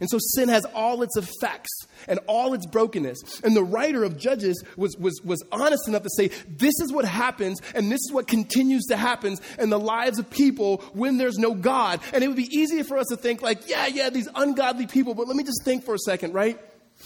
[0.00, 1.70] And so sin has all its effects
[2.06, 3.40] and all its brokenness.
[3.42, 7.04] And the writer of Judges was, was, was honest enough to say, this is what
[7.04, 11.38] happens and this is what continues to happen in the lives of people when there's
[11.38, 12.00] no God.
[12.12, 15.14] And it would be easy for us to think like, yeah, yeah, these ungodly people,
[15.14, 16.58] but let me just think for a second, right?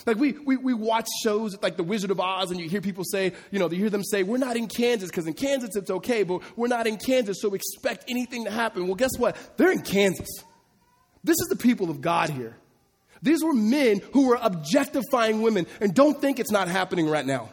[0.07, 3.05] Like we, we, we watch shows like The Wizard of Oz and you hear people
[3.05, 5.91] say, you know, you hear them say, we're not in Kansas because in Kansas it's
[5.91, 8.87] okay, but we're not in Kansas, so expect anything to happen.
[8.87, 9.37] Well, guess what?
[9.57, 10.29] They're in Kansas.
[11.25, 12.57] This is the people of God here.
[13.23, 15.67] These were men who were objectifying women.
[15.81, 17.51] And don't think it's not happening right now.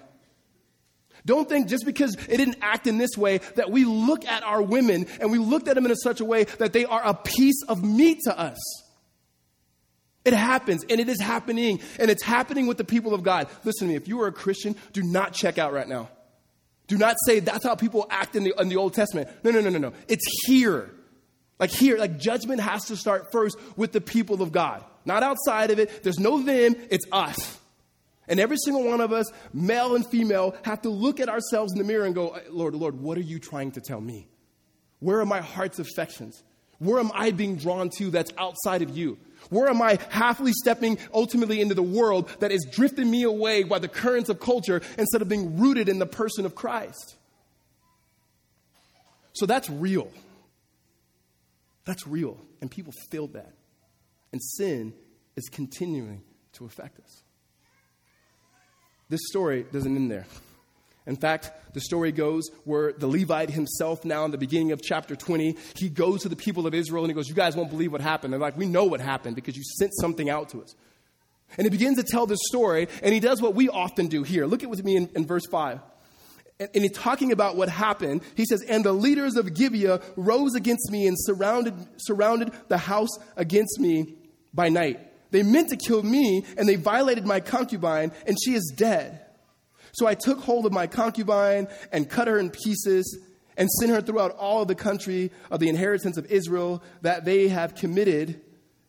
[1.25, 4.61] Don't think just because it didn't act in this way that we look at our
[4.61, 7.61] women and we looked at them in such a way that they are a piece
[7.67, 8.57] of meat to us.
[10.25, 13.47] It happens and it is happening and it's happening with the people of God.
[13.63, 16.09] Listen to me, if you are a Christian, do not check out right now.
[16.87, 19.29] Do not say that's how people act in the, in the Old Testament.
[19.43, 19.93] No, no, no, no, no.
[20.07, 20.89] It's here.
[21.59, 25.71] Like here, like judgment has to start first with the people of God, not outside
[25.71, 26.03] of it.
[26.03, 27.57] There's no them, it's us.
[28.27, 31.79] And every single one of us, male and female, have to look at ourselves in
[31.79, 34.27] the mirror and go, Lord, Lord, what are you trying to tell me?
[34.99, 36.43] Where are my heart's affections?
[36.77, 39.17] Where am I being drawn to that's outside of you?
[39.49, 43.79] Where am I happily stepping ultimately into the world that is drifting me away by
[43.79, 47.15] the currents of culture instead of being rooted in the person of Christ?
[49.33, 50.11] So that's real.
[51.85, 52.39] That's real.
[52.61, 53.53] And people feel that.
[54.31, 54.93] And sin
[55.35, 56.21] is continuing
[56.53, 57.23] to affect us.
[59.09, 60.27] This story doesn't end there.
[61.05, 65.15] In fact, the story goes where the Levite himself, now in the beginning of chapter
[65.15, 67.91] 20, he goes to the people of Israel and he goes, You guys won't believe
[67.91, 68.33] what happened.
[68.33, 70.75] They're like, We know what happened because you sent something out to us.
[71.57, 74.45] And he begins to tell this story, and he does what we often do here.
[74.45, 75.79] Look at with me in, in verse 5
[76.59, 78.21] and, he's talking about what happened.
[78.35, 83.17] He says, And the leaders of Gibeah rose against me and surrounded, surrounded the house
[83.37, 84.15] against me
[84.53, 84.99] by night.
[85.31, 89.25] They meant to kill me, and they violated my concubine, and she is dead.
[89.91, 93.19] So I took hold of my concubine and cut her in pieces
[93.57, 97.49] and sent her throughout all of the country of the inheritance of Israel that they
[97.49, 98.41] have committed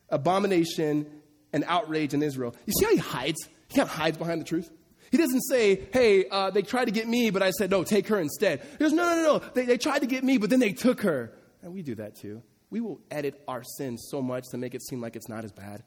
[0.08, 1.06] abomination
[1.52, 2.54] and outrage in Israel.
[2.66, 3.48] You see how he hides?
[3.68, 4.70] He kind of hides behind the truth.
[5.10, 8.06] He doesn't say, hey, uh, they tried to get me, but I said, no, take
[8.08, 8.60] her instead.
[8.60, 9.38] He goes, no, no, no, no.
[9.54, 11.32] They, they tried to get me, but then they took her.
[11.62, 12.42] And we do that too.
[12.70, 15.50] We will edit our sins so much to make it seem like it's not as
[15.50, 15.82] bad.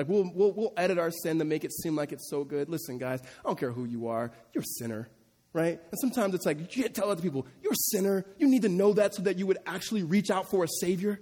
[0.00, 2.68] Like, we'll, we'll, we'll edit our sin to make it seem like it's so good.
[2.68, 5.08] Listen, guys, I don't care who you are, you're a sinner,
[5.52, 5.78] right?
[5.90, 8.24] And sometimes it's like, you tell other people, you're a sinner.
[8.38, 11.20] You need to know that so that you would actually reach out for a Savior.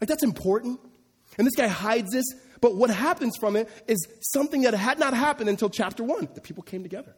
[0.00, 0.78] Like, that's important.
[1.38, 2.26] And this guy hides this
[2.60, 6.28] but what happens from it is something that had not happened until chapter one.
[6.34, 7.14] The people came together.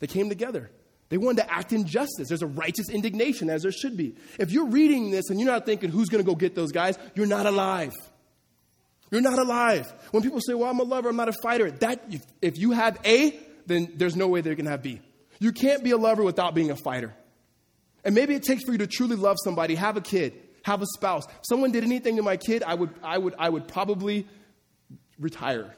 [0.00, 0.70] They came together.
[1.10, 2.28] They wanted to act in justice.
[2.28, 4.16] There's a righteous indignation, as there should be.
[4.38, 6.98] If you're reading this and you're not thinking, who's going to go get those guys,
[7.14, 7.92] you're not alive.
[9.10, 9.92] You're not alive.
[10.10, 12.12] When people say, well, I'm a lover, I'm not a fighter, that,
[12.42, 15.00] if you have A, then there's no way they can have B.
[15.38, 17.14] You can't be a lover without being a fighter.
[18.04, 20.86] And maybe it takes for you to truly love somebody, have a kid, have a
[20.94, 21.26] spouse.
[21.26, 24.26] If someone did anything to my kid, I would, I would, I would probably
[25.18, 25.74] retire.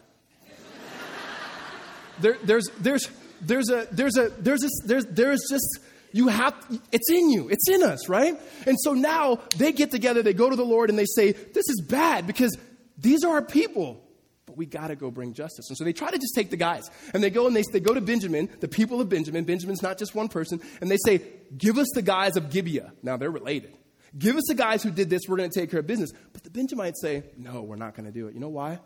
[2.21, 3.09] there, there's, there's,
[3.41, 5.81] there's a, there's a, there's a, there's, there's just,
[6.13, 6.55] you have,
[6.91, 8.39] it's in you, it's in us, right?
[8.67, 11.69] And so now they get together, they go to the Lord and they say, this
[11.69, 12.57] is bad because
[12.97, 14.03] these are our people
[14.47, 15.69] but we got to go bring justice.
[15.69, 16.89] And so they try to just take the guys.
[17.13, 19.45] And they go and they, they go to Benjamin, the people of Benjamin.
[19.45, 20.61] Benjamin's not just one person.
[20.81, 21.21] And they say,
[21.57, 22.93] Give us the guys of Gibeah.
[23.03, 23.77] Now they're related.
[24.17, 25.23] Give us the guys who did this.
[25.29, 26.13] We're going to take care of business.
[26.33, 28.35] But the Benjamites say, No, we're not going to do it.
[28.35, 28.79] You know why?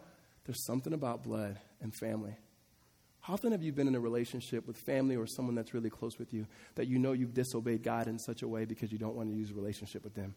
[0.46, 2.36] There's something about blood and family.
[3.20, 6.18] How often have you been in a relationship with family or someone that's really close
[6.18, 6.46] with you
[6.76, 9.36] that you know you've disobeyed God in such a way because you don't want to
[9.36, 10.34] use a relationship with them?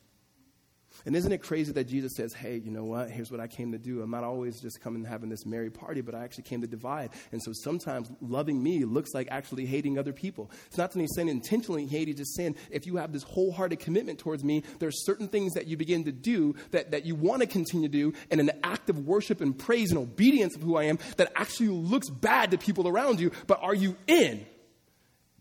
[1.06, 3.10] And isn't it crazy that Jesus says, hey, you know what?
[3.10, 4.02] Here's what I came to do.
[4.02, 7.10] I'm not always just coming having this merry party, but I actually came to divide.
[7.32, 10.50] And so sometimes loving me looks like actually hating other people.
[10.68, 14.20] It's not that he's saying intentionally he's just saying if you have this wholehearted commitment
[14.20, 17.48] towards me, there's certain things that you begin to do that, that you want to
[17.48, 20.84] continue to do and an act of worship and praise and obedience of who I
[20.84, 24.46] am that actually looks bad to people around you, but are you in?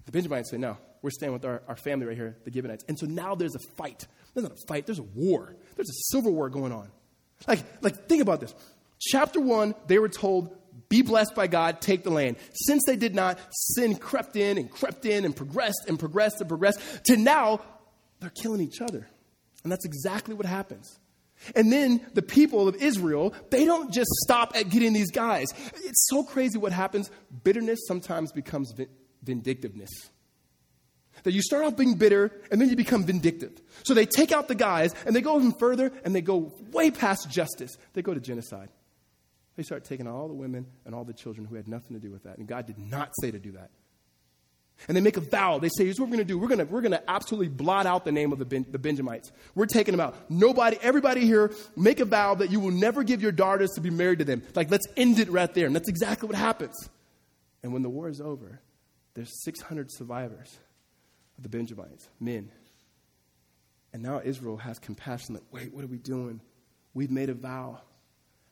[0.07, 2.85] The Benjamites say, no, we're staying with our, our family right here, the Gibeonites.
[2.88, 4.07] And so now there's a fight.
[4.33, 5.55] There's not a fight, there's a war.
[5.77, 6.88] There's a civil war going on.
[7.47, 8.55] Like, like think about this.
[9.01, 10.57] Chapter one, they were told,
[10.88, 12.37] be blessed by God, take the land.
[12.53, 16.49] Since they did not, sin crept in and crept in and progressed and progressed and
[16.49, 17.61] progressed to now
[18.21, 19.09] they're killing each other.
[19.65, 20.99] And that's exactly what happens.
[21.57, 25.49] And then the people of Israel, they don't just stop at getting these guys.
[25.75, 27.11] It's so crazy what happens.
[27.43, 28.73] Bitterness sometimes becomes
[29.25, 29.91] vindictiveness.
[31.25, 33.53] That you start off being bitter and then you become vindictive.
[33.85, 36.91] So they take out the guys and they go even further and they go way
[36.91, 37.77] past justice.
[37.93, 38.71] They go to genocide.
[39.57, 42.11] They start taking all the women and all the children who had nothing to do
[42.11, 42.39] with that.
[42.39, 43.71] And God did not say to do that.
[44.89, 45.59] And they make a vow.
[45.59, 46.39] They say, here's what we're going to do.
[46.39, 49.31] We're going we're to absolutely blot out the name of the, ben, the Benjamites.
[49.55, 50.17] We're taking them out.
[50.29, 53.91] Nobody, everybody here, make a vow that you will never give your daughters to be
[53.91, 54.43] married to them.
[54.55, 55.67] Like, let's end it right there.
[55.67, 56.75] And that's exactly what happens.
[57.63, 58.61] And when the war is over,
[59.15, 60.59] there's 600 survivors
[61.43, 62.51] the Benjamites, men.
[63.93, 66.41] And now Israel has compassion that, wait, what are we doing?
[66.95, 67.81] We've made a vow.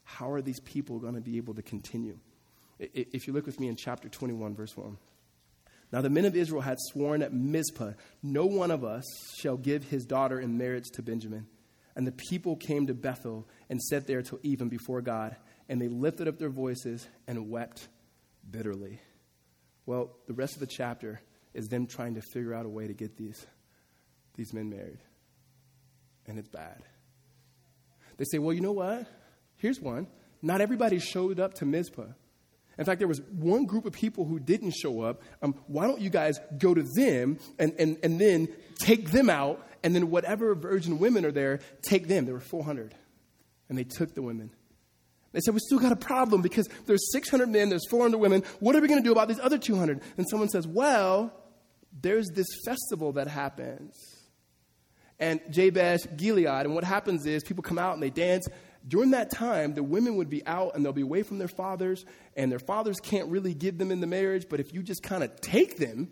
[0.05, 2.19] How are these people going to be able to continue?
[2.79, 4.97] If you look with me in chapter 21, verse 1.
[5.93, 9.05] Now the men of Israel had sworn at Mizpah, No one of us
[9.39, 11.47] shall give his daughter in marriage to Benjamin.
[11.97, 15.37] And the people came to Bethel and sat there till even before God.
[15.69, 17.89] And they lifted up their voices and wept
[18.49, 19.01] bitterly.
[19.87, 21.21] Well, the rest of the chapter
[21.55, 23.47] is them trying to figure out a way to get these,
[24.37, 25.01] these men married.
[26.27, 26.83] And it's bad.
[28.17, 29.07] They say, well, you know what?
[29.57, 30.07] Here's one.
[30.43, 32.07] Not everybody showed up to Mizpah.
[32.79, 35.23] In fact, there was one group of people who didn't show up.
[35.43, 39.67] Um, why don't you guys go to them and, and, and then take them out,
[39.83, 42.25] and then whatever virgin women are there, take them.
[42.25, 42.95] There were 400.
[43.69, 44.51] And they took the women.
[45.33, 48.43] They said, We still got a problem because there's 600 men, there's 400 women.
[48.59, 50.01] What are we going to do about these other 200?
[50.17, 51.33] And someone says, Well,
[52.01, 53.95] there's this festival that happens.
[55.19, 58.49] And Jabesh Gilead, and what happens is people come out and they dance.
[58.89, 62.07] During that time, the women would be out and they'll be away from their fathers,
[62.35, 65.23] and their fathers can't really give them in the marriage, but if you just kind
[65.23, 66.11] of take them,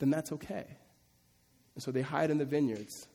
[0.00, 0.66] then that's okay.
[1.76, 3.06] And so they hide in the vineyards,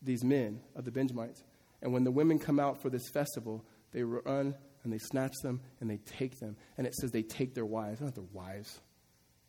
[0.00, 1.42] these men of the Benjamites.
[1.82, 3.64] And when the women come out for this festival,
[3.96, 4.54] they run
[4.84, 6.54] and they snatch them and they take them.
[6.76, 8.78] And it says they take their wives, not their wives.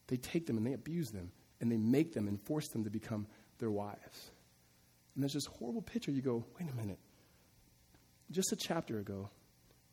[0.07, 2.89] They take them and they abuse them and they make them and force them to
[2.89, 3.27] become
[3.59, 4.31] their wives.
[5.15, 6.11] And there's this horrible picture.
[6.11, 6.97] You go, wait a minute.
[8.31, 9.29] Just a chapter ago,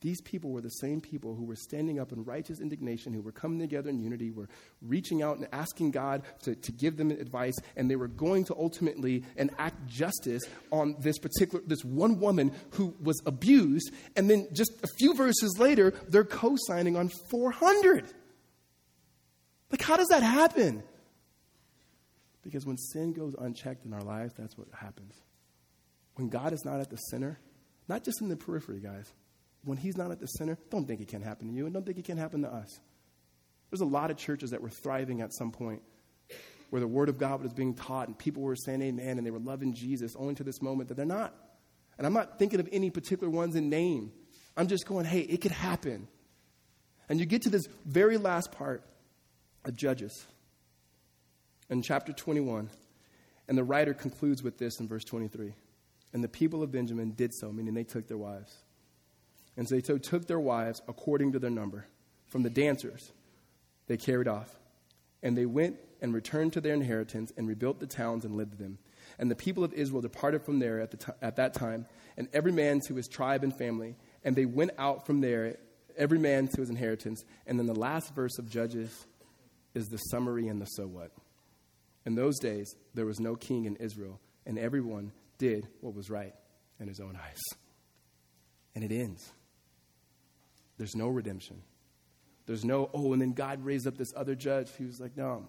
[0.05, 3.33] these people were the same people who were standing up in righteous indignation, who were
[3.33, 4.51] coming together in unity, were
[4.83, 8.55] reaching out and asking God to, to give them advice, and they were going to
[8.55, 14.73] ultimately enact justice on this particular, this one woman who was abused, and then just
[14.83, 18.05] a few verses later, they're co signing on 400.
[19.71, 20.83] Like, how does that happen?
[22.43, 25.15] Because when sin goes unchecked in our lives, that's what happens.
[26.17, 27.39] When God is not at the center,
[27.89, 29.11] not just in the periphery, guys,
[29.65, 31.85] when He's not at the center, don't think it can happen to you and don't
[31.85, 32.81] think it can happen to us.
[33.71, 35.83] There's a lot of churches that were thriving at some point
[36.71, 39.31] where the Word of God was being taught and people were saying amen and they
[39.31, 41.35] were loving Jesus, only to this moment that they're not.
[41.99, 44.13] And I'm not thinking of any particular ones in name.
[44.57, 46.09] I'm just going, hey, it could happen.
[47.09, 48.83] And you get to this very last part
[49.65, 50.27] of Judges.
[51.71, 52.71] in chapter 21,
[53.49, 55.55] and the writer concludes with this in verse 23.
[56.13, 58.57] And the people of Benjamin did so, meaning they took their wives.
[59.57, 61.87] And so they took their wives according to their number.
[62.29, 63.13] From the dancers,
[63.87, 64.55] they carried off.
[65.23, 68.79] And they went and returned to their inheritance and rebuilt the towns and lived them.
[69.19, 71.87] And the people of Israel departed from there at, the t- at that time,
[72.17, 73.97] and every man to his tribe and family.
[74.25, 75.57] And they went out from there,
[75.97, 77.25] every man to his inheritance.
[77.47, 79.07] And then the last verse of Judges
[79.75, 81.13] is the summary and the so what.
[82.05, 86.35] In those days, there was no king in Israel, and everyone did what was right
[86.81, 87.41] in his own eyes.
[88.75, 89.33] And it ends.
[90.77, 91.63] There's no redemption.
[92.47, 94.71] There's no, oh, and then God raised up this other judge.
[94.77, 95.49] He was like, no,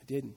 [0.00, 0.36] I didn't.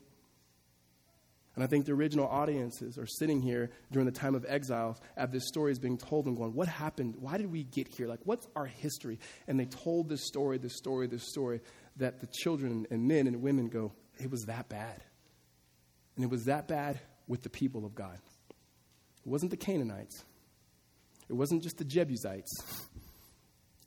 [1.56, 5.30] And I think the original audiences are sitting here during the time of exile as
[5.30, 7.16] this story is being told and going, What happened?
[7.20, 8.08] Why did we get here?
[8.08, 9.20] Like, what's our history?
[9.48, 11.62] And they told this story, this story, this story
[11.96, 15.02] that the children and men and women go, It was that bad.
[16.18, 18.20] And it was that bad with the people of God.
[19.26, 20.26] It wasn't the Canaanites,
[21.30, 22.52] it wasn't just the Jebusites.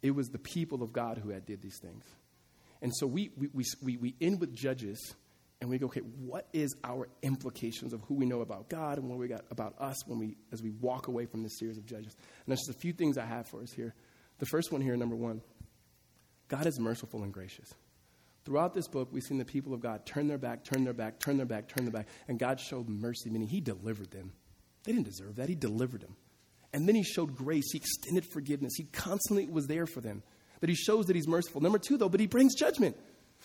[0.03, 2.05] It was the people of God who had did these things.
[2.81, 5.15] And so we, we, we, we end with Judges
[5.61, 9.09] and we go, okay, what is our implications of who we know about God and
[9.09, 11.87] what we got about us when we, as we walk away from this series of
[11.87, 12.15] Judges?
[12.15, 13.95] And there's just a few things I have for us here.
[14.39, 15.43] The first one here, number one,
[16.47, 17.75] God is merciful and gracious.
[18.45, 21.19] Throughout this book, we've seen the people of God turn their back, turn their back,
[21.19, 24.33] turn their back, turn their back, and God showed mercy, meaning He delivered them.
[24.85, 25.49] They didn't deserve that.
[25.49, 26.17] He delivered them.
[26.73, 27.73] And then He showed grace.
[27.73, 28.75] He extended forgiveness.
[28.77, 30.23] He constantly was there for them.
[30.61, 31.61] That He shows that He's merciful.
[31.61, 32.97] Number two, though, but He brings judgment.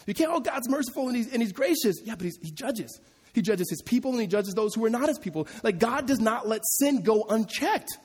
[0.07, 1.97] You can't, oh, God's merciful and He's, and he's gracious.
[2.03, 2.99] Yeah, but He judges.
[3.33, 5.47] He judges His people and He judges those who are not His people.
[5.63, 7.97] Like, God does not let sin go unchecked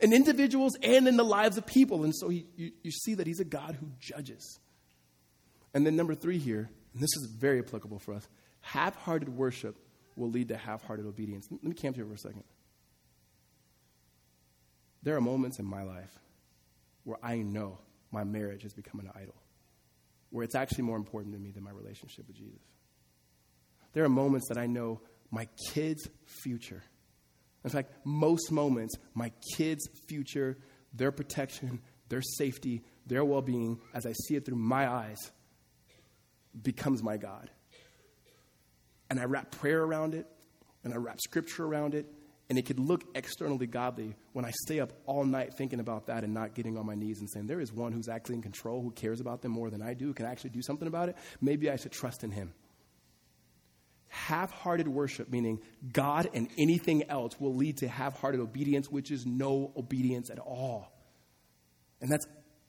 [0.00, 2.04] in individuals and in the lives of people.
[2.04, 4.58] And so he, you, you see that He's a God who judges.
[5.72, 8.26] And then number three here, and this is very applicable for us
[8.62, 9.76] half hearted worship
[10.16, 11.48] will lead to half hearted obedience.
[11.50, 12.44] Let me camp here for a second.
[15.02, 16.18] There are moments in my life
[17.04, 17.78] where I know
[18.10, 19.34] my marriage has become an idol,
[20.30, 22.60] where it's actually more important to me than my relationship with Jesus.
[23.92, 26.82] There are moments that I know my kids' future.
[27.64, 30.58] In fact, most moments, my kids' future,
[30.92, 35.30] their protection, their safety, their well being, as I see it through my eyes,
[36.62, 37.50] becomes my God.
[39.08, 40.26] And I wrap prayer around it,
[40.84, 42.06] and I wrap scripture around it,
[42.50, 46.24] and it could look externally godly when I stay up all night thinking about that
[46.24, 48.82] and not getting on my knees and saying, There is one who's actually in control,
[48.82, 51.16] who cares about them more than I do, can actually do something about it.
[51.40, 52.52] Maybe I should trust in him.
[54.08, 55.60] Half hearted worship, meaning
[55.92, 60.40] God and anything else, will lead to half hearted obedience, which is no obedience at
[60.40, 60.92] all.
[62.00, 62.26] And that's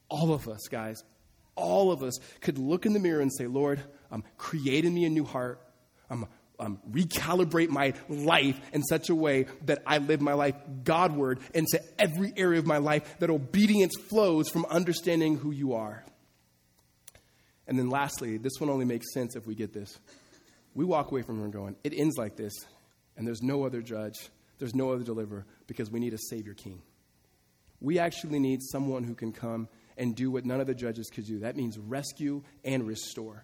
[0.08, 1.04] all of us, guys
[1.56, 5.06] all of us could look in the mirror and say, Lord, um, create in me
[5.06, 5.62] a new heart.
[6.10, 6.28] Um,
[6.62, 11.82] um, recalibrate my life in such a way that I live my life Godward into
[12.00, 16.06] every area of my life, that obedience flows from understanding who you are.
[17.68, 19.98] And then lastly, this one only makes sense if we get this.
[20.74, 22.54] We walk away from here going, it ends like this,
[23.18, 26.82] and there's no other judge, there's no other deliverer, because we need a Savior King.
[27.82, 31.26] We actually need someone who can come and do what none of the judges could
[31.26, 31.40] do.
[31.40, 33.44] That means rescue and restore,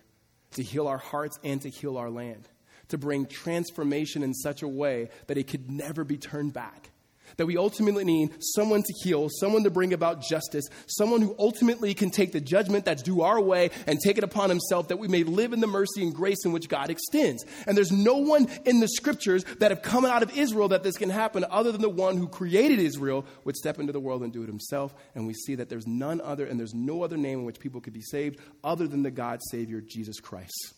[0.51, 2.47] to heal our hearts and to heal our land,
[2.90, 6.92] to bring transformation in such a way that it could never be turned back
[7.36, 11.94] that we ultimately need someone to heal, someone to bring about justice, someone who ultimately
[11.94, 15.08] can take the judgment that's due our way and take it upon himself that we
[15.08, 17.46] may live in the mercy and grace in which God extends.
[17.66, 20.98] And there's no one in the scriptures that have come out of Israel that this
[20.98, 24.32] can happen other than the one who created Israel would step into the world and
[24.32, 24.96] do it himself.
[25.16, 27.82] And we see that there's none other and there's no other name in which people
[27.82, 30.74] could be saved other than the God Savior, Jesus Christ.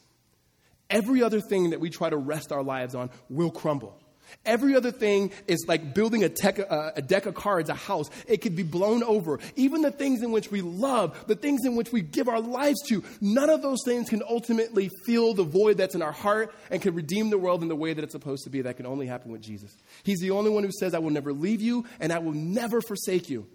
[0.89, 3.99] Every other thing that we try to rest our lives on will crumble.
[4.45, 8.09] Every other thing is like building a, tech, uh, a, deck of cards, a house.
[8.27, 9.39] It could be blown over.
[9.55, 12.79] Even the things in which we love, the things in which we give our lives
[12.89, 16.81] to, none of those things can ultimately fill the void that's in our heart and
[16.81, 18.61] can redeem the world in the way that it's supposed to be.
[18.61, 19.75] That can only happen with Jesus.
[20.03, 22.81] He's the only one who says, I will never leave you and I will never
[22.81, 23.47] forsake you.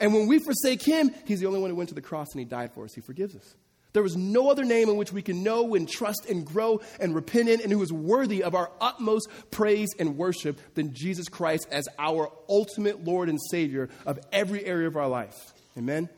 [0.00, 2.38] And when we forsake him, he's the only one who went to the cross and
[2.38, 2.94] he died for us.
[2.94, 3.54] He forgives us.
[3.94, 7.14] There is no other name in which we can know and trust and grow and
[7.14, 11.66] repent in and who is worthy of our utmost praise and worship than Jesus Christ
[11.70, 15.36] as our ultimate Lord and Savior of every area of our life.
[15.76, 16.10] Amen?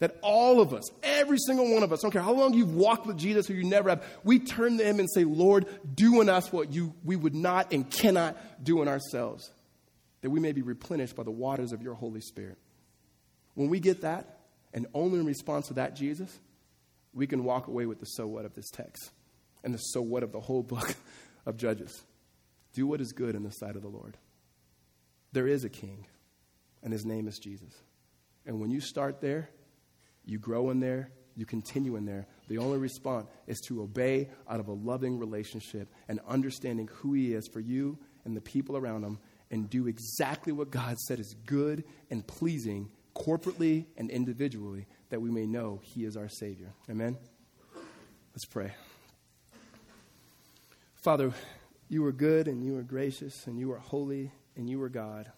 [0.00, 2.74] That all of us, every single one of us, I don't care how long you've
[2.74, 6.20] walked with Jesus or you never have, we turn to Him and say, Lord, do
[6.20, 9.52] in us what you, we would not and cannot do in ourselves,
[10.22, 12.58] that we may be replenished by the waters of your Holy Spirit.
[13.54, 14.40] When we get that,
[14.74, 16.36] and only in response to that, Jesus,
[17.14, 19.10] we can walk away with the so what of this text.
[19.62, 20.94] and the so what of the whole book
[21.46, 22.02] of Judges.
[22.74, 24.18] Do what is good in the sight of the Lord.
[25.32, 26.06] There is a king,
[26.82, 27.72] and his name is Jesus.
[28.44, 29.48] And when you start there,
[30.24, 32.26] you grow in there, you continue in there.
[32.48, 37.32] The only response is to obey out of a loving relationship and understanding who he
[37.32, 39.18] is for you and the people around him
[39.50, 45.30] and do exactly what God said is good and pleasing corporately and individually that we
[45.30, 46.72] may know he is our Savior.
[46.90, 47.16] Amen?
[48.32, 48.72] Let's pray.
[50.96, 51.32] Father,
[51.88, 55.30] you are good and you are gracious and you are holy and you are God.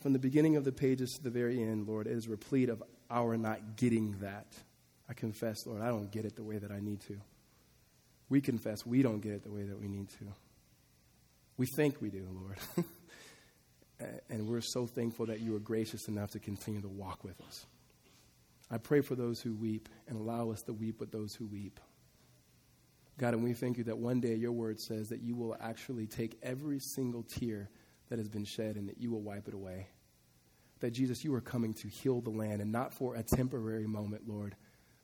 [0.00, 2.82] From the beginning of the pages to the very end, Lord, it is replete of
[3.10, 4.46] our not getting that.
[5.08, 7.20] I confess, Lord, I don't get it the way that I need to.
[8.28, 10.24] We confess we don't get it the way that we need to.
[11.56, 12.56] We think we do, Lord.
[14.30, 17.66] and we're so thankful that you are gracious enough to continue to walk with us.
[18.70, 21.78] I pray for those who weep and allow us to weep with those who weep.
[23.18, 26.06] God, and we thank you that one day your word says that you will actually
[26.06, 27.68] take every single tear
[28.08, 29.88] that has been shed and that you will wipe it away.
[30.80, 34.26] That Jesus, you are coming to heal the land and not for a temporary moment,
[34.26, 34.56] Lord,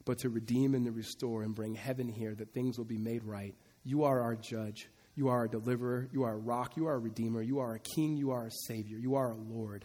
[0.04, 3.22] but to redeem and to restore and bring heaven here, that things will be made
[3.24, 3.54] right.
[3.84, 4.88] You are our judge.
[5.18, 6.08] You are a deliverer.
[6.12, 6.76] You are a rock.
[6.76, 7.42] You are a redeemer.
[7.42, 8.16] You are a king.
[8.16, 8.98] You are a savior.
[8.98, 9.84] You are a Lord.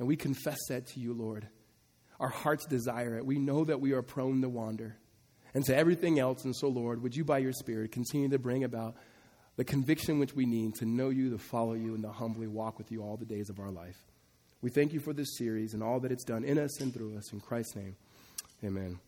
[0.00, 1.46] And we confess that to you, Lord.
[2.18, 3.24] Our hearts desire it.
[3.24, 4.96] We know that we are prone to wander
[5.54, 6.44] and to everything else.
[6.44, 8.96] And so, Lord, would you, by your Spirit, continue to bring about
[9.54, 12.78] the conviction which we need to know you, to follow you, and to humbly walk
[12.78, 14.08] with you all the days of our life.
[14.60, 17.16] We thank you for this series and all that it's done in us and through
[17.16, 17.32] us.
[17.32, 17.94] In Christ's name,
[18.64, 18.98] amen.